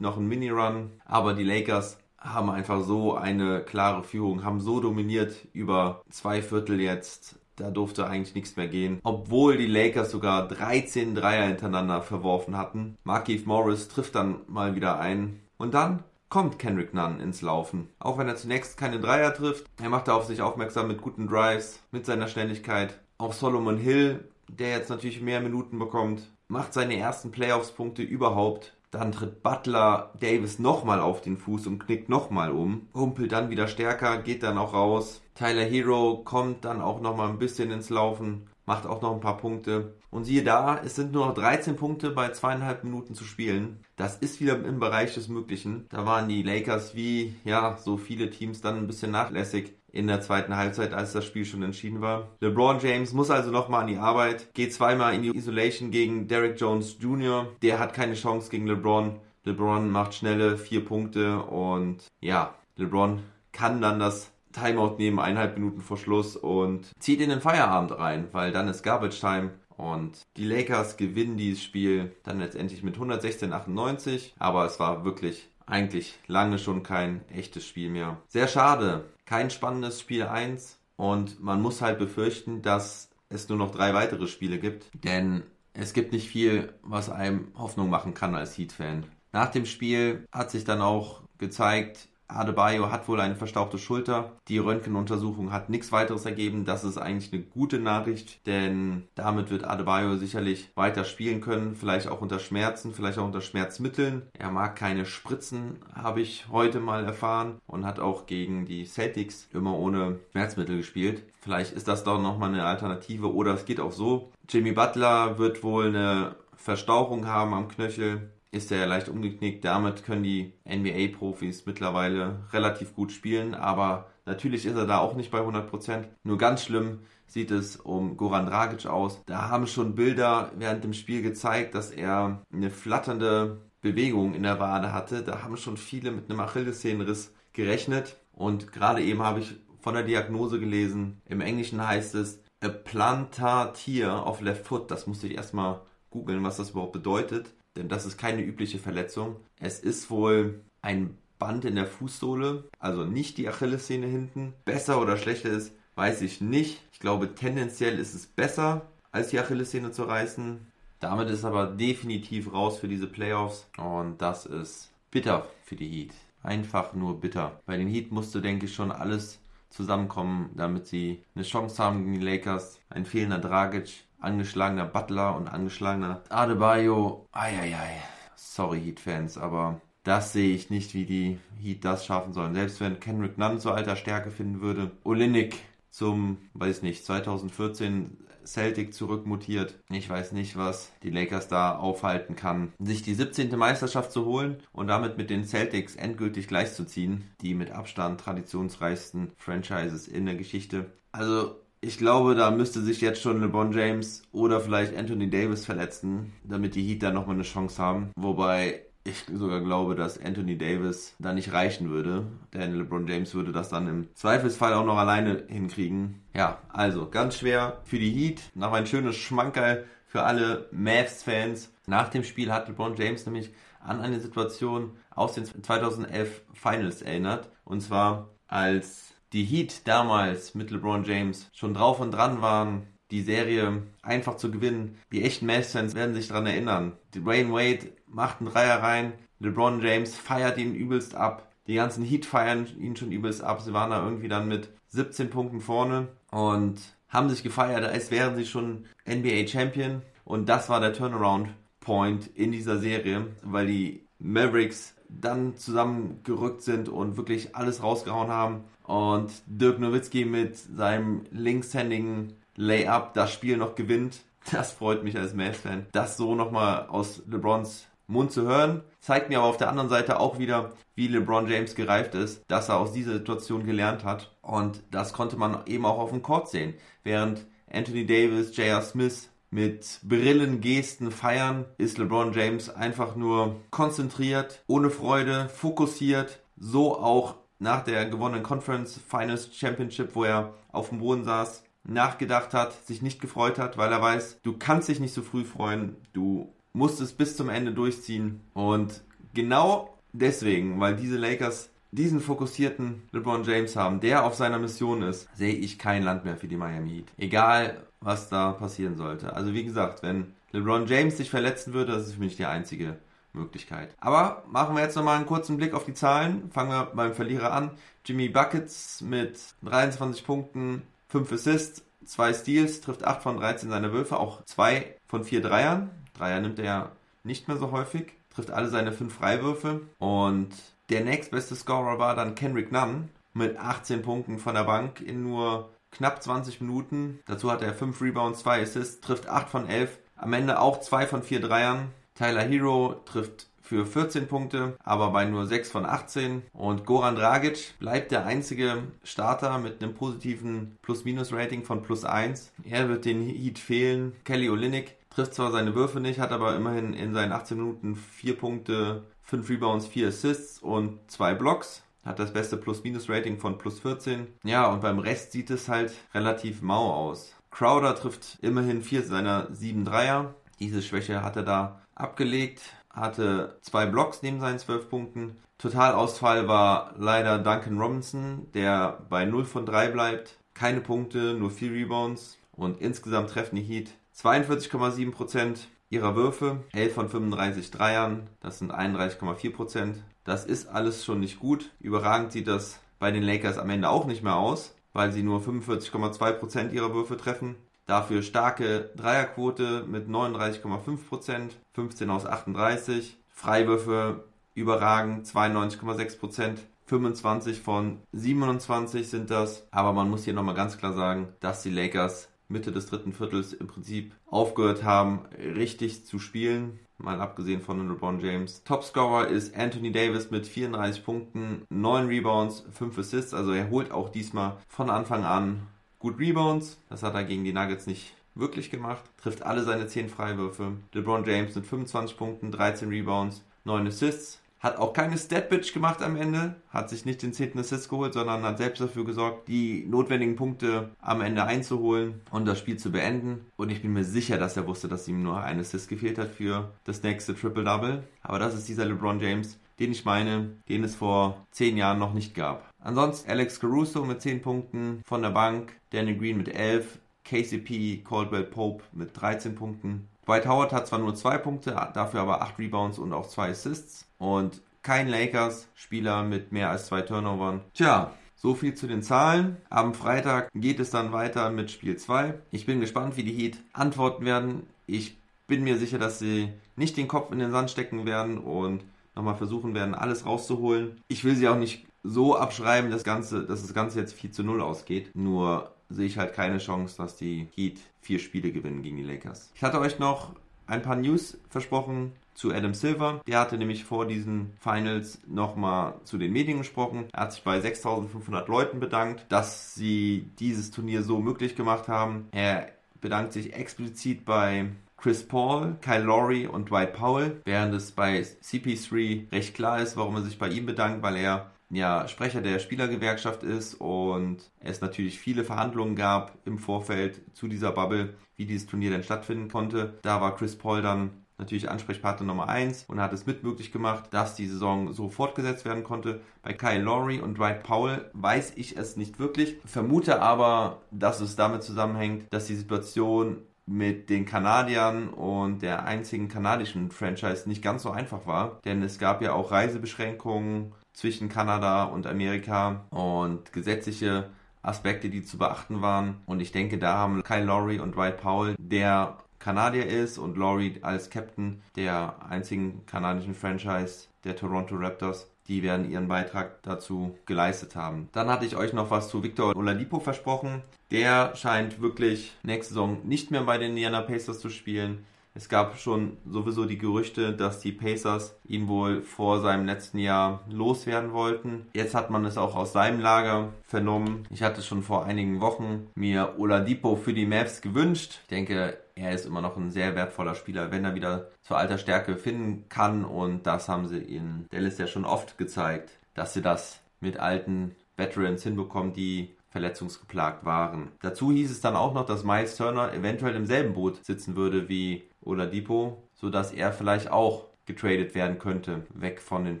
noch 0.00 0.16
einen 0.16 0.28
Mini-Run, 0.28 0.90
aber 1.04 1.34
die 1.34 1.44
Lakers 1.44 1.98
haben 2.18 2.50
einfach 2.50 2.82
so 2.82 3.14
eine 3.14 3.60
klare 3.60 4.02
Führung, 4.02 4.44
haben 4.44 4.60
so 4.60 4.80
dominiert 4.80 5.36
über 5.52 6.02
zwei 6.10 6.42
Viertel 6.42 6.80
jetzt. 6.80 7.38
Da 7.56 7.70
durfte 7.70 8.06
eigentlich 8.06 8.36
nichts 8.36 8.56
mehr 8.56 8.68
gehen. 8.68 9.00
Obwohl 9.02 9.56
die 9.56 9.66
Lakers 9.66 10.12
sogar 10.12 10.46
13 10.46 11.14
Dreier 11.16 11.48
hintereinander 11.48 12.02
verworfen 12.02 12.56
hatten. 12.56 12.96
Markeith 13.02 13.46
Morris 13.46 13.88
trifft 13.88 14.14
dann 14.14 14.42
mal 14.46 14.76
wieder 14.76 15.00
ein. 15.00 15.40
Und 15.56 15.74
dann 15.74 16.04
kommt 16.28 16.60
Kendrick 16.60 16.94
Nunn 16.94 17.18
ins 17.20 17.42
Laufen. 17.42 17.88
Auch 17.98 18.16
wenn 18.16 18.28
er 18.28 18.36
zunächst 18.36 18.76
keine 18.76 19.00
Dreier 19.00 19.34
trifft. 19.34 19.66
Er 19.82 19.88
macht 19.88 20.08
auf 20.08 20.26
sich 20.26 20.40
aufmerksam 20.40 20.86
mit 20.86 21.02
guten 21.02 21.26
Drives, 21.26 21.80
mit 21.90 22.06
seiner 22.06 22.28
Schnelligkeit. 22.28 23.00
Auch 23.18 23.32
Solomon 23.32 23.78
Hill, 23.78 24.28
der 24.48 24.70
jetzt 24.70 24.90
natürlich 24.90 25.20
mehr 25.20 25.40
Minuten 25.40 25.78
bekommt, 25.78 26.22
macht 26.48 26.72
seine 26.72 26.96
ersten 26.96 27.30
Playoffs-Punkte 27.30 28.02
überhaupt. 28.02 28.74
Dann 28.90 29.12
tritt 29.12 29.42
Butler 29.42 30.14
Davis 30.18 30.58
nochmal 30.58 31.00
auf 31.00 31.20
den 31.20 31.36
Fuß 31.36 31.66
und 31.66 31.78
knickt 31.78 32.08
nochmal 32.08 32.50
um. 32.52 32.88
Humpelt 32.94 33.32
dann 33.32 33.50
wieder 33.50 33.68
stärker, 33.68 34.18
geht 34.18 34.42
dann 34.42 34.56
auch 34.56 34.72
raus. 34.72 35.20
Tyler 35.34 35.64
Hero 35.64 36.22
kommt 36.24 36.64
dann 36.64 36.80
auch 36.80 37.00
nochmal 37.00 37.28
ein 37.28 37.38
bisschen 37.38 37.70
ins 37.70 37.90
Laufen, 37.90 38.48
macht 38.64 38.86
auch 38.86 39.02
noch 39.02 39.12
ein 39.12 39.20
paar 39.20 39.36
Punkte. 39.36 39.94
Und 40.10 40.24
siehe 40.24 40.42
da, 40.42 40.80
es 40.82 40.96
sind 40.96 41.12
nur 41.12 41.26
noch 41.26 41.34
13 41.34 41.76
Punkte 41.76 42.10
bei 42.10 42.30
zweieinhalb 42.30 42.82
Minuten 42.82 43.14
zu 43.14 43.24
spielen. 43.24 43.84
Das 43.96 44.16
ist 44.16 44.40
wieder 44.40 44.64
im 44.64 44.80
Bereich 44.80 45.12
des 45.12 45.28
Möglichen. 45.28 45.86
Da 45.90 46.06
waren 46.06 46.28
die 46.28 46.42
Lakers 46.42 46.94
wie, 46.94 47.36
ja, 47.44 47.76
so 47.76 47.98
viele 47.98 48.30
Teams 48.30 48.62
dann 48.62 48.78
ein 48.78 48.86
bisschen 48.86 49.10
nachlässig 49.10 49.77
in 49.92 50.06
der 50.06 50.20
zweiten 50.20 50.56
Halbzeit, 50.56 50.92
als 50.92 51.12
das 51.12 51.24
Spiel 51.24 51.44
schon 51.44 51.62
entschieden 51.62 52.00
war. 52.00 52.28
LeBron 52.40 52.78
James 52.80 53.12
muss 53.12 53.30
also 53.30 53.50
nochmal 53.50 53.82
an 53.82 53.86
die 53.88 53.98
Arbeit, 53.98 54.52
geht 54.54 54.72
zweimal 54.72 55.14
in 55.14 55.22
die 55.22 55.36
Isolation 55.36 55.90
gegen 55.90 56.28
Derrick 56.28 56.60
Jones 56.60 56.96
Jr. 57.00 57.48
Der 57.62 57.78
hat 57.78 57.94
keine 57.94 58.14
Chance 58.14 58.50
gegen 58.50 58.66
LeBron. 58.66 59.18
LeBron 59.44 59.90
macht 59.90 60.14
schnelle 60.14 60.58
vier 60.58 60.84
Punkte 60.84 61.40
und 61.42 62.04
ja, 62.20 62.54
LeBron 62.76 63.20
kann 63.52 63.80
dann 63.80 63.98
das 63.98 64.30
Timeout 64.52 64.96
nehmen, 64.98 65.18
eineinhalb 65.18 65.56
Minuten 65.56 65.80
vor 65.80 65.96
Schluss 65.96 66.36
und 66.36 66.90
zieht 66.98 67.20
in 67.20 67.30
den 67.30 67.40
Feierabend 67.40 67.98
rein, 67.98 68.28
weil 68.32 68.52
dann 68.52 68.68
ist 68.68 68.82
Garbage 68.82 69.20
Time 69.20 69.50
und 69.76 70.22
die 70.36 70.44
Lakers 70.44 70.96
gewinnen 70.96 71.36
dieses 71.36 71.62
Spiel 71.62 72.12
dann 72.24 72.40
letztendlich 72.40 72.82
mit 72.82 72.96
116-98, 72.96 74.32
aber 74.38 74.64
es 74.64 74.80
war 74.80 75.04
wirklich 75.04 75.48
eigentlich 75.66 76.18
lange 76.26 76.58
schon 76.58 76.82
kein 76.82 77.20
echtes 77.28 77.66
Spiel 77.66 77.90
mehr. 77.90 78.18
Sehr 78.28 78.48
schade, 78.48 79.04
kein 79.28 79.50
spannendes 79.50 80.00
Spiel 80.00 80.22
1 80.22 80.78
und 80.96 81.38
man 81.42 81.60
muss 81.60 81.82
halt 81.82 81.98
befürchten, 81.98 82.62
dass 82.62 83.10
es 83.28 83.46
nur 83.50 83.58
noch 83.58 83.70
drei 83.70 83.92
weitere 83.92 84.26
Spiele 84.26 84.58
gibt, 84.58 84.86
denn 85.04 85.42
es 85.74 85.92
gibt 85.92 86.12
nicht 86.12 86.28
viel, 86.28 86.72
was 86.82 87.10
einem 87.10 87.52
Hoffnung 87.54 87.90
machen 87.90 88.14
kann 88.14 88.34
als 88.34 88.56
Heat-Fan. 88.56 89.04
Nach 89.32 89.50
dem 89.50 89.66
Spiel 89.66 90.26
hat 90.32 90.50
sich 90.50 90.64
dann 90.64 90.80
auch 90.80 91.20
gezeigt, 91.36 92.08
Adebayo 92.28 92.90
hat 92.90 93.08
wohl 93.08 93.20
eine 93.20 93.34
verstauchte 93.34 93.78
Schulter. 93.78 94.32
Die 94.48 94.58
Röntgenuntersuchung 94.58 95.52
hat 95.52 95.70
nichts 95.70 95.92
weiteres 95.92 96.24
ergeben. 96.26 96.64
Das 96.64 96.84
ist 96.84 96.98
eigentlich 96.98 97.32
eine 97.32 97.42
gute 97.42 97.78
Nachricht, 97.78 98.46
denn 98.46 99.08
damit 99.14 99.50
wird 99.50 99.64
Adebayo 99.64 100.16
sicherlich 100.16 100.70
weiter 100.74 101.04
spielen 101.04 101.40
können. 101.40 101.74
Vielleicht 101.74 102.08
auch 102.08 102.20
unter 102.20 102.38
Schmerzen, 102.38 102.92
vielleicht 102.92 103.18
auch 103.18 103.24
unter 103.24 103.40
Schmerzmitteln. 103.40 104.22
Er 104.38 104.50
mag 104.50 104.76
keine 104.76 105.06
Spritzen, 105.06 105.78
habe 105.94 106.20
ich 106.20 106.46
heute 106.50 106.80
mal 106.80 107.04
erfahren 107.04 107.60
und 107.66 107.86
hat 107.86 107.98
auch 107.98 108.26
gegen 108.26 108.66
die 108.66 108.84
Celtics 108.84 109.48
immer 109.52 109.76
ohne 109.76 110.20
Schmerzmittel 110.32 110.76
gespielt. 110.76 111.22
Vielleicht 111.40 111.72
ist 111.72 111.88
das 111.88 112.04
doch 112.04 112.20
nochmal 112.20 112.50
eine 112.50 112.64
Alternative 112.64 113.32
oder 113.32 113.54
es 113.54 113.64
geht 113.64 113.80
auch 113.80 113.92
so. 113.92 114.30
Jimmy 114.48 114.72
Butler 114.72 115.38
wird 115.38 115.62
wohl 115.62 115.88
eine 115.88 116.36
Verstauchung 116.56 117.26
haben 117.26 117.54
am 117.54 117.68
Knöchel 117.68 118.30
ist 118.50 118.72
er 118.72 118.86
leicht 118.86 119.08
umgeknickt. 119.08 119.64
Damit 119.64 120.04
können 120.04 120.22
die 120.22 120.54
NBA-Profis 120.68 121.66
mittlerweile 121.66 122.44
relativ 122.52 122.94
gut 122.94 123.12
spielen, 123.12 123.54
aber 123.54 124.06
natürlich 124.26 124.66
ist 124.66 124.76
er 124.76 124.86
da 124.86 124.98
auch 124.98 125.14
nicht 125.14 125.30
bei 125.30 125.40
100%. 125.40 126.04
Nur 126.22 126.38
ganz 126.38 126.64
schlimm 126.64 127.00
sieht 127.26 127.50
es 127.50 127.76
um 127.76 128.16
Goran 128.16 128.46
Dragic 128.46 128.86
aus. 128.86 129.22
Da 129.26 129.48
haben 129.48 129.66
schon 129.66 129.94
Bilder 129.94 130.52
während 130.56 130.82
dem 130.84 130.94
Spiel 130.94 131.22
gezeigt, 131.22 131.74
dass 131.74 131.90
er 131.90 132.42
eine 132.52 132.70
flatternde 132.70 133.60
Bewegung 133.80 134.34
in 134.34 134.42
der 134.42 134.58
Wade 134.58 134.92
hatte. 134.92 135.22
Da 135.22 135.42
haben 135.42 135.56
schon 135.56 135.76
viele 135.76 136.10
mit 136.10 136.30
einem 136.30 136.40
Achillessehnenriss 136.40 137.34
gerechnet. 137.52 138.16
Und 138.32 138.72
gerade 138.72 139.02
eben 139.02 139.22
habe 139.22 139.40
ich 139.40 139.56
von 139.80 139.94
der 139.94 140.04
Diagnose 140.04 140.58
gelesen. 140.58 141.20
Im 141.26 141.40
Englischen 141.40 141.86
heißt 141.86 142.14
es 142.14 142.42
a 142.60 142.68
plantar 142.68 143.74
tear 143.74 144.26
of 144.26 144.40
left 144.40 144.66
foot. 144.66 144.90
Das 144.90 145.06
musste 145.06 145.26
ich 145.26 145.34
erstmal 145.34 145.82
googeln, 146.10 146.42
was 146.42 146.56
das 146.56 146.70
überhaupt 146.70 146.94
bedeutet 146.94 147.54
denn 147.78 147.88
das 147.88 148.04
ist 148.04 148.18
keine 148.18 148.42
übliche 148.42 148.78
Verletzung. 148.78 149.36
Es 149.58 149.80
ist 149.80 150.10
wohl 150.10 150.60
ein 150.82 151.16
Band 151.38 151.64
in 151.64 151.76
der 151.76 151.86
Fußsohle, 151.86 152.64
also 152.78 153.04
nicht 153.04 153.38
die 153.38 153.48
Achillessehne 153.48 154.06
hinten. 154.06 154.54
Besser 154.64 155.00
oder 155.00 155.16
schlechter 155.16 155.50
ist, 155.50 155.72
weiß 155.94 156.22
ich 156.22 156.40
nicht. 156.40 156.82
Ich 156.92 156.98
glaube, 156.98 157.34
tendenziell 157.34 157.98
ist 157.98 158.14
es 158.14 158.26
besser, 158.26 158.86
als 159.12 159.28
die 159.28 159.38
Achillessehne 159.38 159.92
zu 159.92 160.02
reißen. 160.02 160.58
Damit 161.00 161.30
ist 161.30 161.44
aber 161.44 161.66
definitiv 161.66 162.52
raus 162.52 162.78
für 162.78 162.88
diese 162.88 163.06
Playoffs 163.06 163.70
und 163.78 164.20
das 164.20 164.46
ist 164.46 164.90
bitter 165.10 165.48
für 165.64 165.76
die 165.76 165.88
Heat. 165.88 166.14
Einfach 166.42 166.92
nur 166.92 167.20
bitter. 167.20 167.60
Bei 167.66 167.76
den 167.76 167.88
Heat 167.88 168.10
musste, 168.10 168.40
denke 168.40 168.66
ich, 168.66 168.74
schon 168.74 168.90
alles 168.90 169.38
zusammenkommen, 169.70 170.50
damit 170.56 170.86
sie 170.86 171.22
eine 171.34 171.44
Chance 171.44 171.82
haben 171.82 172.04
gegen 172.04 172.14
die 172.14 172.26
Lakers. 172.26 172.80
Ein 172.90 173.04
fehlender 173.04 173.38
Dragic, 173.38 174.04
angeschlagener 174.20 174.86
Butler 174.86 175.36
und 175.36 175.48
angeschlagener 175.48 176.22
Adebayo. 176.28 177.26
Eieiei. 177.32 178.02
Sorry, 178.36 178.80
Heat-Fans, 178.80 179.38
aber 179.38 179.80
das 180.04 180.32
sehe 180.32 180.54
ich 180.54 180.70
nicht, 180.70 180.94
wie 180.94 181.04
die 181.04 181.38
Heat 181.60 181.84
das 181.84 182.06
schaffen 182.06 182.32
sollen. 182.32 182.54
Selbst 182.54 182.80
wenn 182.80 183.00
Kendrick 183.00 183.38
Nunn 183.38 183.60
zu 183.60 183.72
alter 183.72 183.96
Stärke 183.96 184.30
finden 184.30 184.60
würde. 184.60 184.90
Olinik 185.04 185.56
zum, 185.90 186.38
weiß 186.54 186.82
nicht, 186.82 187.04
2014 187.04 188.16
Celtic 188.48 188.94
zurückmutiert. 188.94 189.78
Ich 189.90 190.08
weiß 190.08 190.32
nicht, 190.32 190.56
was 190.56 190.90
die 191.02 191.10
Lakers 191.10 191.48
da 191.48 191.76
aufhalten 191.76 192.34
kann, 192.34 192.72
sich 192.78 193.02
die 193.02 193.14
17. 193.14 193.56
Meisterschaft 193.56 194.10
zu 194.10 194.24
holen 194.24 194.62
und 194.72 194.88
damit 194.88 195.18
mit 195.18 195.28
den 195.28 195.44
Celtics 195.44 195.96
endgültig 195.96 196.48
gleichzuziehen, 196.48 197.24
die 197.42 197.54
mit 197.54 197.70
Abstand 197.70 198.20
traditionsreichsten 198.20 199.32
Franchises 199.36 200.08
in 200.08 200.24
der 200.24 200.36
Geschichte. 200.36 200.86
Also 201.12 201.56
ich 201.80 201.98
glaube, 201.98 202.34
da 202.34 202.50
müsste 202.50 202.80
sich 202.80 203.00
jetzt 203.00 203.22
schon 203.22 203.40
LeBron 203.40 203.72
James 203.72 204.22
oder 204.32 204.60
vielleicht 204.60 204.96
Anthony 204.96 205.30
Davis 205.30 205.64
verletzen, 205.64 206.32
damit 206.44 206.74
die 206.74 206.82
Heat 206.82 207.02
dann 207.02 207.14
nochmal 207.14 207.36
eine 207.36 207.44
Chance 207.44 207.80
haben. 207.80 208.10
Wobei 208.16 208.82
ich 209.04 209.24
sogar 209.32 209.60
glaube, 209.60 209.94
dass 209.94 210.22
Anthony 210.22 210.58
Davis 210.58 211.14
da 211.18 211.32
nicht 211.32 211.52
reichen 211.52 211.90
würde, 211.90 212.26
denn 212.52 212.74
LeBron 212.74 213.06
James 213.06 213.34
würde 213.34 213.52
das 213.52 213.68
dann 213.68 213.88
im 213.88 214.14
Zweifelsfall 214.14 214.74
auch 214.74 214.84
noch 214.84 214.98
alleine 214.98 215.44
hinkriegen. 215.48 216.22
Ja, 216.34 216.58
also 216.68 217.08
ganz 217.08 217.38
schwer 217.38 217.80
für 217.84 217.98
die 217.98 218.10
Heat. 218.10 218.42
Noch 218.54 218.72
ein 218.72 218.86
schönes 218.86 219.16
Schmankerl 219.16 219.86
für 220.06 220.24
alle 220.24 220.68
Mavs-Fans. 220.72 221.72
Nach 221.86 222.08
dem 222.08 222.24
Spiel 222.24 222.52
hat 222.52 222.68
LeBron 222.68 222.96
James 222.96 223.24
nämlich 223.24 223.50
an 223.80 224.00
eine 224.00 224.20
Situation 224.20 224.92
aus 225.10 225.34
den 225.34 225.46
2011 225.46 226.42
Finals 226.52 227.02
erinnert. 227.02 227.48
Und 227.64 227.80
zwar 227.80 228.30
als 228.48 229.14
die 229.32 229.44
Heat 229.44 229.86
damals 229.86 230.54
mit 230.54 230.70
LeBron 230.70 231.04
James 231.04 231.48
schon 231.52 231.74
drauf 231.74 232.00
und 232.00 232.12
dran 232.12 232.40
waren, 232.40 232.86
die 233.10 233.22
Serie 233.22 233.82
einfach 234.02 234.36
zu 234.36 234.50
gewinnen. 234.50 234.98
Die 235.12 235.22
echten 235.22 235.46
Mavs-Fans 235.46 235.94
werden 235.94 236.14
sich 236.14 236.28
daran 236.28 236.46
erinnern. 236.46 236.92
Die 237.14 237.24
Wayne 237.24 237.52
Wade 237.52 237.92
macht 238.06 238.40
einen 238.40 238.50
Dreier 238.50 238.82
rein, 238.82 239.12
LeBron 239.40 239.82
James 239.82 240.14
feiert 240.14 240.58
ihn 240.58 240.74
übelst 240.74 241.14
ab. 241.14 241.52
Die 241.66 241.74
ganzen 241.74 242.04
Heat 242.04 242.26
feiern 242.26 242.66
ihn 242.78 242.96
schon 242.96 243.12
übelst 243.12 243.42
ab. 243.42 243.60
Sie 243.60 243.72
waren 243.72 243.90
da 243.90 244.02
irgendwie 244.02 244.28
dann 244.28 244.48
mit 244.48 244.70
17 244.88 245.30
Punkten 245.30 245.60
vorne 245.60 246.08
und 246.30 246.78
haben 247.08 247.28
sich 247.28 247.42
gefeiert, 247.42 247.84
als 247.84 248.10
wären 248.10 248.36
sie 248.36 248.46
schon 248.46 248.86
NBA 249.06 249.46
Champion. 249.46 250.02
Und 250.24 250.48
das 250.48 250.68
war 250.68 250.80
der 250.80 250.92
Turnaround 250.92 251.50
Point 251.80 252.26
in 252.26 252.52
dieser 252.52 252.78
Serie, 252.78 253.28
weil 253.42 253.66
die 253.66 254.06
Mavericks 254.18 254.94
dann 255.08 255.56
zusammengerückt 255.56 256.62
sind 256.62 256.88
und 256.88 257.16
wirklich 257.16 257.56
alles 257.56 257.82
rausgehauen 257.82 258.28
haben 258.28 258.64
und 258.88 259.30
Dirk 259.46 259.78
Nowitzki 259.78 260.24
mit 260.24 260.56
seinem 260.56 261.26
linkshändigen 261.30 262.32
Layup 262.56 263.12
das 263.14 263.32
Spiel 263.32 263.56
noch 263.56 263.74
gewinnt. 263.74 264.20
Das 264.50 264.72
freut 264.72 265.04
mich 265.04 265.14
als 265.18 265.34
Mavs-Fan. 265.34 265.88
Das 265.92 266.16
so 266.16 266.34
nochmal 266.34 266.86
aus 266.88 267.22
LeBrons 267.28 267.86
Mund 268.06 268.32
zu 268.32 268.44
hören, 268.44 268.80
zeigt 268.98 269.28
mir 269.28 269.40
aber 269.40 269.48
auf 269.48 269.58
der 269.58 269.68
anderen 269.68 269.90
Seite 269.90 270.18
auch 270.18 270.38
wieder, 270.38 270.72
wie 270.94 271.08
LeBron 271.08 271.46
James 271.46 271.74
gereift 271.74 272.14
ist, 272.14 272.42
dass 272.48 272.70
er 272.70 272.78
aus 272.78 272.92
dieser 272.92 273.12
Situation 273.12 273.66
gelernt 273.66 274.04
hat. 274.04 274.34
Und 274.40 274.82
das 274.90 275.12
konnte 275.12 275.36
man 275.36 275.66
eben 275.66 275.84
auch 275.84 275.98
auf 275.98 276.08
dem 276.10 276.22
Court 276.22 276.48
sehen. 276.48 276.72
Während 277.04 277.44
Anthony 277.70 278.06
Davis, 278.06 278.56
J.R. 278.56 278.80
Smith 278.80 279.28
mit 279.50 280.00
Brillen, 280.02 280.62
Gesten 280.62 281.10
feiern, 281.10 281.66
ist 281.76 281.98
LeBron 281.98 282.32
James 282.32 282.70
einfach 282.70 283.16
nur 283.16 283.56
konzentriert, 283.70 284.62
ohne 284.66 284.88
Freude, 284.88 285.50
fokussiert, 285.50 286.40
so 286.56 286.96
auch 286.96 287.34
nach 287.58 287.84
der 287.84 288.06
gewonnenen 288.06 288.42
Conference 288.42 289.00
Finals 289.08 289.54
Championship, 289.54 290.14
wo 290.14 290.24
er 290.24 290.54
auf 290.70 290.90
dem 290.90 290.98
Boden 290.98 291.24
saß, 291.24 291.64
nachgedacht 291.84 292.54
hat, 292.54 292.86
sich 292.86 293.02
nicht 293.02 293.20
gefreut 293.20 293.58
hat, 293.58 293.78
weil 293.78 293.90
er 293.92 294.02
weiß, 294.02 294.40
du 294.42 294.56
kannst 294.56 294.88
dich 294.88 295.00
nicht 295.00 295.14
so 295.14 295.22
früh 295.22 295.44
freuen, 295.44 295.96
du 296.12 296.52
musst 296.72 297.00
es 297.00 297.12
bis 297.12 297.36
zum 297.36 297.48
Ende 297.48 297.72
durchziehen 297.72 298.40
und 298.52 299.02
genau 299.34 299.98
deswegen, 300.12 300.80
weil 300.80 300.96
diese 300.96 301.16
Lakers 301.16 301.70
diesen 301.90 302.20
fokussierten 302.20 303.02
LeBron 303.12 303.44
James 303.44 303.74
haben, 303.74 304.00
der 304.00 304.24
auf 304.24 304.34
seiner 304.34 304.58
Mission 304.58 305.02
ist, 305.02 305.28
sehe 305.34 305.54
ich 305.54 305.78
kein 305.78 306.02
Land 306.02 306.24
mehr 306.24 306.36
für 306.36 306.48
die 306.48 306.56
Miami 306.56 306.90
Heat. 306.90 307.06
Egal, 307.16 307.78
was 308.00 308.28
da 308.28 308.52
passieren 308.52 308.96
sollte. 308.96 309.32
Also 309.34 309.54
wie 309.54 309.64
gesagt, 309.64 310.02
wenn 310.02 310.34
LeBron 310.52 310.86
James 310.86 311.16
sich 311.16 311.30
verletzen 311.30 311.72
würde, 311.72 311.92
das 311.92 312.06
ist 312.06 312.14
für 312.14 312.20
mich 312.20 312.36
die 312.36 312.44
einzige 312.44 312.98
Möglichkeit. 313.32 313.94
Aber 314.00 314.42
machen 314.48 314.74
wir 314.74 314.82
jetzt 314.82 314.96
nochmal 314.96 315.16
einen 315.16 315.26
kurzen 315.26 315.56
Blick 315.56 315.74
auf 315.74 315.84
die 315.84 315.94
Zahlen. 315.94 316.50
Fangen 316.50 316.70
wir 316.70 316.84
beim 316.94 317.14
Verlierer 317.14 317.52
an. 317.52 317.72
Jimmy 318.04 318.28
Buckets 318.28 319.00
mit 319.00 319.38
23 319.62 320.24
Punkten, 320.24 320.82
5 321.08 321.32
Assists, 321.32 321.82
2 322.04 322.34
Steals, 322.34 322.80
trifft 322.80 323.04
8 323.04 323.22
von 323.22 323.36
13 323.36 323.68
seiner 323.70 323.92
Würfe, 323.92 324.18
auch 324.18 324.44
2 324.44 324.96
von 325.06 325.24
4 325.24 325.42
Dreiern. 325.42 325.90
Dreier 326.14 326.40
nimmt 326.40 326.58
er 326.58 326.64
ja 326.64 326.92
nicht 327.22 327.48
mehr 327.48 327.58
so 327.58 327.70
häufig, 327.70 328.12
trifft 328.34 328.50
alle 328.50 328.68
seine 328.68 328.92
5 328.92 329.14
Freiwürfe 329.14 329.82
und 329.98 330.50
der 330.88 331.04
nächstbeste 331.04 331.54
Scorer 331.54 331.98
war 331.98 332.14
dann 332.14 332.34
Kendrick 332.34 332.72
Nunn 332.72 333.10
mit 333.34 333.58
18 333.58 334.02
Punkten 334.02 334.38
von 334.38 334.54
der 334.54 334.64
Bank 334.64 335.00
in 335.00 335.22
nur 335.22 335.68
knapp 335.90 336.22
20 336.22 336.60
Minuten. 336.60 337.20
Dazu 337.26 337.50
hat 337.50 337.62
er 337.62 337.74
5 337.74 338.00
Rebounds, 338.00 338.40
2 338.40 338.62
Assists, 338.62 339.00
trifft 339.00 339.28
8 339.28 339.48
von 339.48 339.68
11. 339.68 339.98
Am 340.16 340.32
Ende 340.32 340.60
auch 340.60 340.80
2 340.80 341.06
von 341.06 341.22
4 341.22 341.40
Dreiern. 341.40 341.90
Tyler 342.18 342.42
Hero 342.42 342.96
trifft 343.04 343.46
für 343.62 343.86
14 343.86 344.26
Punkte, 344.26 344.76
aber 344.82 345.12
bei 345.12 345.24
nur 345.24 345.46
6 345.46 345.70
von 345.70 345.86
18. 345.86 346.42
Und 346.52 346.84
Goran 346.84 347.14
Dragic 347.14 347.78
bleibt 347.78 348.10
der 348.10 348.26
einzige 348.26 348.82
Starter 349.04 349.58
mit 349.58 349.80
einem 349.80 349.94
positiven 349.94 350.76
Plus-Minus-Rating 350.82 351.62
von 351.62 351.82
plus 351.82 352.04
1. 352.04 352.50
Er 352.64 352.88
wird 352.88 353.04
den 353.04 353.22
Heat 353.22 353.60
fehlen. 353.60 354.14
Kelly 354.24 354.50
Olynyk 354.50 354.96
trifft 355.10 355.34
zwar 355.34 355.52
seine 355.52 355.76
Würfe 355.76 356.00
nicht, 356.00 356.18
hat 356.18 356.32
aber 356.32 356.56
immerhin 356.56 356.92
in 356.92 357.14
seinen 357.14 357.30
18 357.30 357.56
Minuten 357.56 357.94
4 357.94 358.36
Punkte, 358.36 359.04
5 359.22 359.48
Rebounds, 359.48 359.86
4 359.86 360.08
Assists 360.08 360.58
und 360.58 360.98
2 361.08 361.34
Blocks. 361.34 361.84
Hat 362.04 362.18
das 362.18 362.32
beste 362.32 362.56
Plus-Minus-Rating 362.56 363.38
von 363.38 363.58
plus 363.58 363.78
14. 363.78 364.26
Ja, 364.42 364.66
und 364.72 364.80
beim 364.80 364.98
Rest 364.98 365.30
sieht 365.30 365.50
es 365.50 365.68
halt 365.68 365.92
relativ 366.14 366.62
mau 366.62 366.92
aus. 366.92 367.36
Crowder 367.52 367.94
trifft 367.94 368.38
immerhin 368.40 368.82
4 368.82 369.04
seiner 369.04 369.46
7 369.54 369.84
Dreier. 369.84 370.34
Diese 370.58 370.82
Schwäche 370.82 371.22
hat 371.22 371.36
er 371.36 371.44
da 371.44 371.80
abgelegt. 371.98 372.62
Hatte 372.90 373.58
zwei 373.62 373.86
Blocks 373.86 374.22
neben 374.22 374.40
seinen 374.40 374.58
12 374.58 374.88
Punkten. 374.88 375.36
Totalausfall 375.58 376.48
war 376.48 376.94
leider 376.96 377.38
Duncan 377.38 377.78
Robinson, 377.78 378.50
der 378.54 379.04
bei 379.08 379.24
0 379.24 379.44
von 379.44 379.66
3 379.66 379.88
bleibt. 379.88 380.38
Keine 380.54 380.80
Punkte, 380.80 381.34
nur 381.34 381.50
4 381.50 381.72
Rebounds. 381.72 382.38
Und 382.52 382.80
insgesamt 382.80 383.30
treffen 383.30 383.56
die 383.56 383.62
Heat 383.62 383.90
42,7% 384.16 385.58
ihrer 385.90 386.16
Würfe, 386.16 386.64
11 386.72 386.94
von 386.94 387.08
35 387.08 387.70
Dreiern, 387.70 388.28
das 388.40 388.58
sind 388.58 388.72
31,4%. 388.72 389.94
Das 390.24 390.44
ist 390.44 390.68
alles 390.68 391.04
schon 391.04 391.20
nicht 391.20 391.38
gut. 391.38 391.70
Überragend 391.80 392.32
sieht 392.32 392.48
das 392.48 392.80
bei 392.98 393.10
den 393.10 393.22
Lakers 393.22 393.58
am 393.58 393.70
Ende 393.70 393.88
auch 393.88 394.04
nicht 394.04 394.22
mehr 394.22 394.36
aus, 394.36 394.74
weil 394.92 395.12
sie 395.12 395.22
nur 395.22 395.40
45,2% 395.40 396.72
ihrer 396.72 396.92
Würfe 396.92 397.16
treffen. 397.16 397.56
Dafür 397.88 398.22
starke 398.22 398.90
Dreierquote 398.96 399.84
mit 399.88 400.08
39,5%, 400.08 401.52
15 401.72 402.10
aus 402.10 402.26
38. 402.26 403.16
Freiwürfe 403.30 404.24
überragend, 404.54 405.26
92,6%. 405.26 406.58
25 406.84 407.60
von 407.60 408.00
27 408.12 409.08
sind 409.08 409.30
das. 409.30 409.66
Aber 409.70 409.94
man 409.94 410.10
muss 410.10 410.24
hier 410.24 410.34
nochmal 410.34 410.54
ganz 410.54 410.76
klar 410.76 410.92
sagen, 410.92 411.28
dass 411.40 411.62
die 411.62 411.70
Lakers 411.70 412.28
Mitte 412.48 412.72
des 412.72 412.86
dritten 412.86 413.14
Viertels 413.14 413.54
im 413.54 413.68
Prinzip 413.68 414.14
aufgehört 414.26 414.84
haben, 414.84 415.20
richtig 415.38 416.04
zu 416.04 416.18
spielen. 416.18 416.78
Mal 416.98 417.20
abgesehen 417.20 417.62
von 417.62 417.88
LeBron 417.88 418.20
James. 418.20 418.64
Topscorer 418.64 419.28
ist 419.28 419.56
Anthony 419.56 419.92
Davis 419.92 420.30
mit 420.30 420.46
34 420.46 421.04
Punkten, 421.04 421.62
9 421.70 422.06
Rebounds, 422.08 422.66
5 422.72 422.98
Assists. 422.98 423.32
Also 423.32 423.52
er 423.52 423.70
holt 423.70 423.92
auch 423.92 424.10
diesmal 424.10 424.58
von 424.68 424.90
Anfang 424.90 425.24
an 425.24 425.66
gut 425.98 426.18
Rebounds. 426.18 426.78
Das 426.88 427.02
hat 427.02 427.14
er 427.14 427.24
gegen 427.24 427.44
die 427.44 427.52
Nuggets 427.52 427.86
nicht 427.86 428.14
wirklich 428.34 428.70
gemacht. 428.70 429.04
Trifft 429.22 429.42
alle 429.42 429.64
seine 429.64 429.86
10 429.86 430.08
Freiwürfe. 430.08 430.72
LeBron 430.92 431.24
James 431.24 431.54
mit 431.54 431.66
25 431.66 432.16
Punkten, 432.16 432.52
13 432.52 432.88
Rebounds, 432.88 433.42
9 433.64 433.86
Assists. 433.86 434.40
Hat 434.60 434.76
auch 434.76 434.92
keine 434.92 435.16
Statbitch 435.16 435.72
gemacht 435.72 436.02
am 436.02 436.16
Ende, 436.16 436.56
hat 436.70 436.90
sich 436.90 437.04
nicht 437.04 437.22
den 437.22 437.32
10. 437.32 437.56
Assist 437.60 437.88
geholt, 437.88 438.12
sondern 438.14 438.42
hat 438.42 438.58
selbst 438.58 438.80
dafür 438.80 439.04
gesorgt, 439.04 439.46
die 439.46 439.86
notwendigen 439.88 440.34
Punkte 440.34 440.90
am 441.00 441.20
Ende 441.20 441.44
einzuholen 441.44 442.22
und 442.32 442.44
das 442.44 442.58
Spiel 442.58 442.76
zu 442.76 442.90
beenden. 442.90 443.46
Und 443.56 443.70
ich 443.70 443.82
bin 443.82 443.92
mir 443.92 444.02
sicher, 444.02 444.36
dass 444.36 444.56
er 444.56 444.66
wusste, 444.66 444.88
dass 444.88 445.06
ihm 445.06 445.22
nur 445.22 445.40
ein 445.40 445.60
Assist 445.60 445.88
gefehlt 445.88 446.18
hat 446.18 446.30
für 446.30 446.72
das 446.82 447.04
nächste 447.04 447.36
Triple-Double. 447.36 448.02
Aber 448.22 448.40
das 448.40 448.54
ist 448.54 448.68
dieser 448.68 448.84
LeBron 448.84 449.20
James, 449.20 449.60
den 449.78 449.92
ich 449.92 450.04
meine, 450.04 450.50
den 450.68 450.82
es 450.82 450.96
vor 450.96 451.46
10 451.52 451.76
Jahren 451.76 452.00
noch 452.00 452.12
nicht 452.12 452.34
gab. 452.34 452.67
Ansonsten 452.88 453.30
Alex 453.30 453.60
Caruso 453.60 454.02
mit 454.02 454.22
10 454.22 454.40
Punkten 454.40 455.02
von 455.04 455.20
der 455.20 455.28
Bank, 455.28 455.76
Danny 455.90 456.16
Green 456.16 456.38
mit 456.38 456.48
11, 456.48 456.98
KCP 457.22 458.02
Caldwell 458.02 458.44
Pope 458.44 458.82
mit 458.92 459.10
13 459.12 459.54
Punkten. 459.54 460.08
Dwight 460.24 460.46
Howard 460.46 460.72
hat 460.72 460.86
zwar 460.86 460.98
nur 460.98 461.14
2 461.14 461.36
Punkte, 461.36 461.72
dafür 461.92 462.20
aber 462.20 462.40
8 462.40 462.58
Rebounds 462.58 462.98
und 462.98 463.12
auch 463.12 463.28
2 463.28 463.50
Assists. 463.50 464.08
Und 464.16 464.62
kein 464.82 465.06
Lakers-Spieler 465.06 466.22
mit 466.22 466.50
mehr 466.50 466.70
als 466.70 466.86
2 466.86 467.02
Turnovern. 467.02 467.60
Tja, 467.74 468.14
so 468.36 468.54
viel 468.54 468.74
zu 468.74 468.86
den 468.86 469.02
Zahlen. 469.02 469.58
Am 469.68 469.92
Freitag 469.92 470.48
geht 470.54 470.80
es 470.80 470.88
dann 470.88 471.12
weiter 471.12 471.50
mit 471.50 471.70
Spiel 471.70 471.98
2. 471.98 472.40
Ich 472.52 472.64
bin 472.64 472.80
gespannt, 472.80 473.18
wie 473.18 473.24
die 473.24 473.34
Heat 473.34 473.58
antworten 473.74 474.24
werden. 474.24 474.62
Ich 474.86 475.18
bin 475.46 475.62
mir 475.62 475.76
sicher, 475.76 475.98
dass 475.98 476.20
sie 476.20 476.54
nicht 476.74 476.96
den 476.96 477.06
Kopf 477.06 477.32
in 477.32 477.38
den 477.38 477.50
Sand 477.50 477.70
stecken 477.70 478.06
werden 478.06 478.38
und 478.38 478.82
nochmal 479.14 479.34
versuchen 479.34 479.74
werden, 479.74 479.94
alles 479.94 480.24
rauszuholen. 480.24 481.02
Ich 481.08 481.24
will 481.24 481.34
sie 481.34 481.48
auch 481.48 481.58
nicht 481.58 481.87
so 482.02 482.36
abschreiben, 482.36 482.90
das 482.90 483.04
Ganze, 483.04 483.44
dass 483.44 483.62
das 483.62 483.74
Ganze 483.74 484.00
jetzt 484.00 484.14
4 484.14 484.32
zu 484.32 484.42
0 484.42 484.60
ausgeht. 484.60 485.10
Nur 485.14 485.72
sehe 485.88 486.06
ich 486.06 486.18
halt 486.18 486.34
keine 486.34 486.58
Chance, 486.58 486.96
dass 486.98 487.16
die 487.16 487.48
Heat 487.54 487.78
vier 488.00 488.18
Spiele 488.18 488.52
gewinnen 488.52 488.82
gegen 488.82 488.96
die 488.96 489.02
Lakers. 489.02 489.50
Ich 489.54 489.62
hatte 489.62 489.80
euch 489.80 489.98
noch 489.98 490.34
ein 490.66 490.82
paar 490.82 490.96
News 490.96 491.38
versprochen 491.48 492.12
zu 492.34 492.52
Adam 492.52 492.74
Silver. 492.74 493.20
Der 493.26 493.40
hatte 493.40 493.58
nämlich 493.58 493.84
vor 493.84 494.06
diesen 494.06 494.52
Finals 494.60 495.20
nochmal 495.26 495.94
zu 496.04 496.18
den 496.18 496.32
Medien 496.32 496.58
gesprochen. 496.58 497.06
Er 497.12 497.22
hat 497.22 497.32
sich 497.32 497.42
bei 497.42 497.60
6500 497.60 498.48
Leuten 498.48 498.78
bedankt, 498.78 499.26
dass 499.28 499.74
sie 499.74 500.30
dieses 500.38 500.70
Turnier 500.70 501.02
so 501.02 501.18
möglich 501.18 501.56
gemacht 501.56 501.88
haben. 501.88 502.28
Er 502.32 502.68
bedankt 503.00 503.32
sich 503.32 503.54
explizit 503.54 504.24
bei 504.24 504.66
Chris 504.96 505.26
Paul, 505.26 505.76
Kyle 505.80 506.02
Lowry 506.02 506.46
und 506.46 506.70
Dwight 506.70 506.92
Powell, 506.92 507.40
während 507.44 507.72
es 507.74 507.92
bei 507.92 508.20
CP3 508.20 509.30
recht 509.32 509.54
klar 509.54 509.80
ist, 509.80 509.96
warum 509.96 510.16
er 510.16 510.22
sich 510.22 510.38
bei 510.38 510.48
ihm 510.48 510.66
bedankt, 510.66 511.02
weil 511.02 511.16
er 511.16 511.50
ja 511.70 512.08
Sprecher 512.08 512.40
der 512.40 512.58
Spielergewerkschaft 512.58 513.42
ist 513.42 513.74
und 513.74 514.50
es 514.60 514.80
natürlich 514.80 515.18
viele 515.18 515.44
Verhandlungen 515.44 515.96
gab 515.96 516.36
im 516.44 516.58
Vorfeld 516.58 517.20
zu 517.34 517.48
dieser 517.48 517.72
Bubble, 517.72 518.14
wie 518.36 518.46
dieses 518.46 518.66
Turnier 518.66 518.90
denn 518.90 519.02
stattfinden 519.02 519.48
konnte. 519.48 519.98
Da 520.02 520.20
war 520.20 520.36
Chris 520.36 520.56
Paul 520.56 520.82
dann 520.82 521.10
natürlich 521.38 521.70
Ansprechpartner 521.70 522.26
Nummer 522.26 522.48
1 522.48 522.86
und 522.88 523.00
hat 523.00 523.12
es 523.12 523.26
mit 523.26 523.44
möglich 523.44 523.70
gemacht, 523.70 524.06
dass 524.10 524.34
die 524.34 524.46
Saison 524.46 524.92
so 524.92 525.08
fortgesetzt 525.08 525.64
werden 525.64 525.84
konnte. 525.84 526.20
Bei 526.42 526.52
Kyle 526.52 526.82
Lowry 526.82 527.20
und 527.20 527.38
Dwight 527.38 527.62
Powell 527.62 528.10
weiß 528.12 528.52
ich 528.56 528.76
es 528.76 528.96
nicht 528.96 529.18
wirklich, 529.18 529.56
vermute 529.64 530.20
aber, 530.20 530.82
dass 530.90 531.20
es 531.20 531.36
damit 531.36 531.62
zusammenhängt, 531.62 532.26
dass 532.30 532.46
die 532.46 532.56
Situation 532.56 533.42
mit 533.66 534.08
den 534.08 534.24
Kanadiern 534.24 535.08
und 535.08 535.62
der 535.62 535.84
einzigen 535.84 536.28
kanadischen 536.28 536.90
Franchise 536.90 537.48
nicht 537.48 537.62
ganz 537.62 537.82
so 537.82 537.90
einfach 537.90 538.26
war, 538.26 538.60
denn 538.64 538.82
es 538.82 538.98
gab 538.98 539.20
ja 539.20 539.34
auch 539.34 539.50
Reisebeschränkungen 539.52 540.72
zwischen 540.98 541.28
Kanada 541.28 541.84
und 541.84 542.08
Amerika 542.08 542.84
und 542.90 543.52
gesetzliche 543.52 544.30
Aspekte, 544.62 545.08
die 545.08 545.22
zu 545.22 545.38
beachten 545.38 545.80
waren. 545.80 546.16
Und 546.26 546.40
ich 546.40 546.50
denke, 546.50 546.76
da 546.76 546.94
haben 546.94 547.22
Kyle 547.22 547.44
Lowry 547.44 547.78
und 547.78 547.94
Dwight 547.94 548.20
Powell, 548.20 548.56
der 548.58 549.16
Kanadier 549.38 549.86
ist 549.86 550.18
und 550.18 550.36
Lowry 550.36 550.80
als 550.82 551.08
Captain 551.08 551.62
der 551.76 552.16
einzigen 552.28 552.84
kanadischen 552.86 553.36
Franchise 553.36 554.08
der 554.24 554.34
Toronto 554.34 554.74
Raptors, 554.74 555.30
die 555.46 555.62
werden 555.62 555.88
ihren 555.88 556.08
Beitrag 556.08 556.60
dazu 556.64 557.16
geleistet 557.26 557.76
haben. 557.76 558.08
Dann 558.12 558.28
hatte 558.28 558.44
ich 558.44 558.56
euch 558.56 558.72
noch 558.72 558.90
was 558.90 559.08
zu 559.08 559.22
Victor 559.22 559.54
Oladipo 559.54 560.00
versprochen. 560.00 560.62
Der 560.90 561.36
scheint 561.36 561.80
wirklich 561.80 562.36
nächste 562.42 562.74
Saison 562.74 562.98
nicht 563.04 563.30
mehr 563.30 563.42
bei 563.42 563.56
den 563.56 563.70
Indiana 563.70 564.00
Pacers 564.00 564.40
zu 564.40 564.50
spielen. 564.50 565.06
Es 565.38 565.48
gab 565.48 565.78
schon 565.78 566.16
sowieso 566.28 566.64
die 566.64 566.78
Gerüchte, 566.78 567.32
dass 567.32 567.60
die 567.60 567.70
Pacers 567.70 568.36
ihn 568.44 568.66
wohl 568.66 569.02
vor 569.02 569.40
seinem 569.40 569.66
letzten 569.66 569.98
Jahr 569.98 570.40
loswerden 570.50 571.12
wollten. 571.12 571.68
Jetzt 571.74 571.94
hat 571.94 572.10
man 572.10 572.24
es 572.24 572.36
auch 572.36 572.56
aus 572.56 572.72
seinem 572.72 572.98
Lager 572.98 573.52
vernommen. 573.62 574.26
Ich 574.30 574.42
hatte 574.42 574.62
schon 574.62 574.82
vor 574.82 575.04
einigen 575.04 575.40
Wochen 575.40 575.86
mir 575.94 576.34
Oladipo 576.38 576.96
für 576.96 577.14
die 577.14 577.24
Mavs 577.24 577.60
gewünscht. 577.60 578.18
Ich 578.22 578.26
denke, 578.26 578.78
er 578.96 579.12
ist 579.12 579.26
immer 579.26 579.40
noch 579.40 579.56
ein 579.56 579.70
sehr 579.70 579.94
wertvoller 579.94 580.34
Spieler, 580.34 580.72
wenn 580.72 580.84
er 580.84 580.96
wieder 580.96 581.30
zur 581.42 581.56
alter 581.56 581.78
Stärke 581.78 582.16
finden 582.16 582.68
kann. 582.68 583.04
Und 583.04 583.46
das 583.46 583.68
haben 583.68 583.86
sie 583.86 583.98
in 583.98 584.46
Dallas 584.50 584.78
ja 584.78 584.88
schon 584.88 585.04
oft 585.04 585.38
gezeigt, 585.38 586.00
dass 586.14 586.34
sie 586.34 586.42
das 586.42 586.80
mit 586.98 587.20
alten 587.20 587.76
Veterans 587.96 588.42
hinbekommen, 588.42 588.92
die 588.92 589.36
verletzungsgeplagt 589.50 590.44
waren. 590.44 590.92
Dazu 591.00 591.32
hieß 591.32 591.50
es 591.50 591.60
dann 591.60 591.76
auch 591.76 591.94
noch, 591.94 592.06
dass 592.06 592.24
Miles 592.24 592.56
Turner 592.56 592.92
eventuell 592.92 593.34
im 593.34 593.46
selben 593.46 593.74
Boot 593.74 594.04
sitzen 594.04 594.36
würde 594.36 594.68
wie 594.68 595.04
Oladipo, 595.22 596.02
sodass 596.14 596.52
er 596.52 596.72
vielleicht 596.72 597.10
auch 597.10 597.46
getradet 597.66 598.14
werden 598.14 598.38
könnte, 598.38 598.86
weg 598.94 599.20
von 599.20 599.44
den 599.44 599.60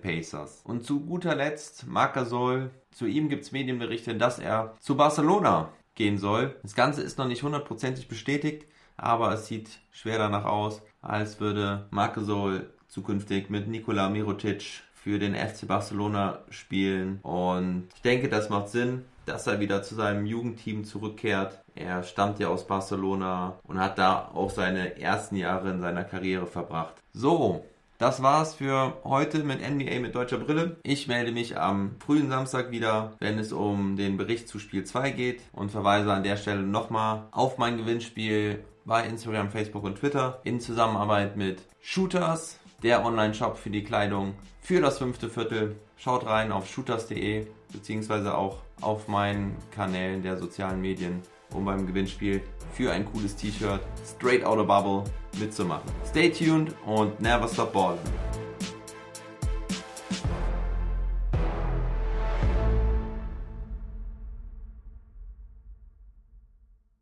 Pacers. 0.00 0.62
Und 0.64 0.84
zu 0.84 1.00
guter 1.00 1.34
Letzt, 1.34 1.86
Marc 1.86 2.14
Gasol, 2.14 2.70
zu 2.90 3.06
ihm 3.06 3.28
gibt 3.28 3.44
es 3.44 3.52
Medienberichte, 3.52 4.16
dass 4.16 4.38
er 4.38 4.74
zu 4.80 4.96
Barcelona 4.96 5.70
gehen 5.94 6.18
soll. 6.18 6.56
Das 6.62 6.74
Ganze 6.74 7.02
ist 7.02 7.18
noch 7.18 7.28
nicht 7.28 7.42
hundertprozentig 7.42 8.08
bestätigt, 8.08 8.66
aber 8.96 9.32
es 9.32 9.46
sieht 9.46 9.80
schwer 9.90 10.18
danach 10.18 10.46
aus, 10.46 10.82
als 11.02 11.38
würde 11.38 11.86
Marc 11.90 12.14
Gasol 12.14 12.70
zukünftig 12.88 13.50
mit 13.50 13.68
Nikola 13.68 14.08
Mirotic 14.08 14.82
für 14.94 15.18
den 15.18 15.34
FC 15.34 15.68
Barcelona 15.68 16.40
spielen. 16.50 17.20
Und 17.22 17.88
ich 17.94 18.02
denke, 18.02 18.28
das 18.28 18.48
macht 18.48 18.68
Sinn, 18.68 19.04
dass 19.28 19.46
er 19.46 19.60
wieder 19.60 19.82
zu 19.82 19.94
seinem 19.94 20.26
Jugendteam 20.26 20.84
zurückkehrt. 20.84 21.60
Er 21.74 22.02
stammt 22.02 22.40
ja 22.40 22.48
aus 22.48 22.66
Barcelona 22.66 23.58
und 23.62 23.78
hat 23.78 23.98
da 23.98 24.30
auch 24.34 24.50
seine 24.50 25.00
ersten 25.00 25.36
Jahre 25.36 25.70
in 25.70 25.80
seiner 25.80 26.04
Karriere 26.04 26.46
verbracht. 26.46 26.94
So, 27.12 27.64
das 27.98 28.22
war's 28.22 28.54
für 28.54 28.94
heute 29.02 29.42
mit 29.42 29.60
NBA 29.60 29.98
mit 29.98 30.14
deutscher 30.14 30.38
Brille. 30.38 30.76
Ich 30.84 31.08
melde 31.08 31.32
mich 31.32 31.58
am 31.58 31.96
frühen 31.98 32.30
Samstag 32.30 32.70
wieder, 32.70 33.12
wenn 33.18 33.38
es 33.38 33.52
um 33.52 33.96
den 33.96 34.16
Bericht 34.16 34.48
zu 34.48 34.58
Spiel 34.58 34.84
2 34.84 35.10
geht 35.10 35.42
und 35.52 35.70
verweise 35.70 36.12
an 36.12 36.22
der 36.22 36.36
Stelle 36.36 36.62
nochmal 36.62 37.24
auf 37.32 37.58
mein 37.58 37.76
Gewinnspiel 37.76 38.64
bei 38.84 39.04
Instagram, 39.04 39.50
Facebook 39.50 39.82
und 39.82 39.98
Twitter 39.98 40.40
in 40.44 40.60
Zusammenarbeit 40.60 41.36
mit 41.36 41.62
Shooters, 41.80 42.60
der 42.84 43.04
Online-Shop 43.04 43.58
für 43.58 43.70
die 43.70 43.82
Kleidung 43.82 44.34
für 44.60 44.80
das 44.80 44.98
fünfte 44.98 45.28
Viertel. 45.28 45.76
Schaut 45.96 46.24
rein 46.24 46.52
auf 46.52 46.68
shooters.de 46.68 47.48
beziehungsweise 47.72 48.36
auch 48.36 48.58
auf 48.80 49.08
meinen 49.08 49.56
Kanälen 49.70 50.22
der 50.22 50.38
sozialen 50.38 50.80
Medien, 50.80 51.22
um 51.54 51.64
beim 51.64 51.86
Gewinnspiel 51.86 52.42
für 52.72 52.92
ein 52.92 53.04
cooles 53.04 53.34
T-Shirt 53.36 53.80
Straight 54.04 54.44
Outta 54.44 54.62
Bubble 54.62 55.04
mitzumachen. 55.38 55.90
Stay 56.06 56.30
tuned 56.30 56.74
und 56.86 57.20
never 57.20 57.48
stop 57.48 57.72
balling. 57.72 57.98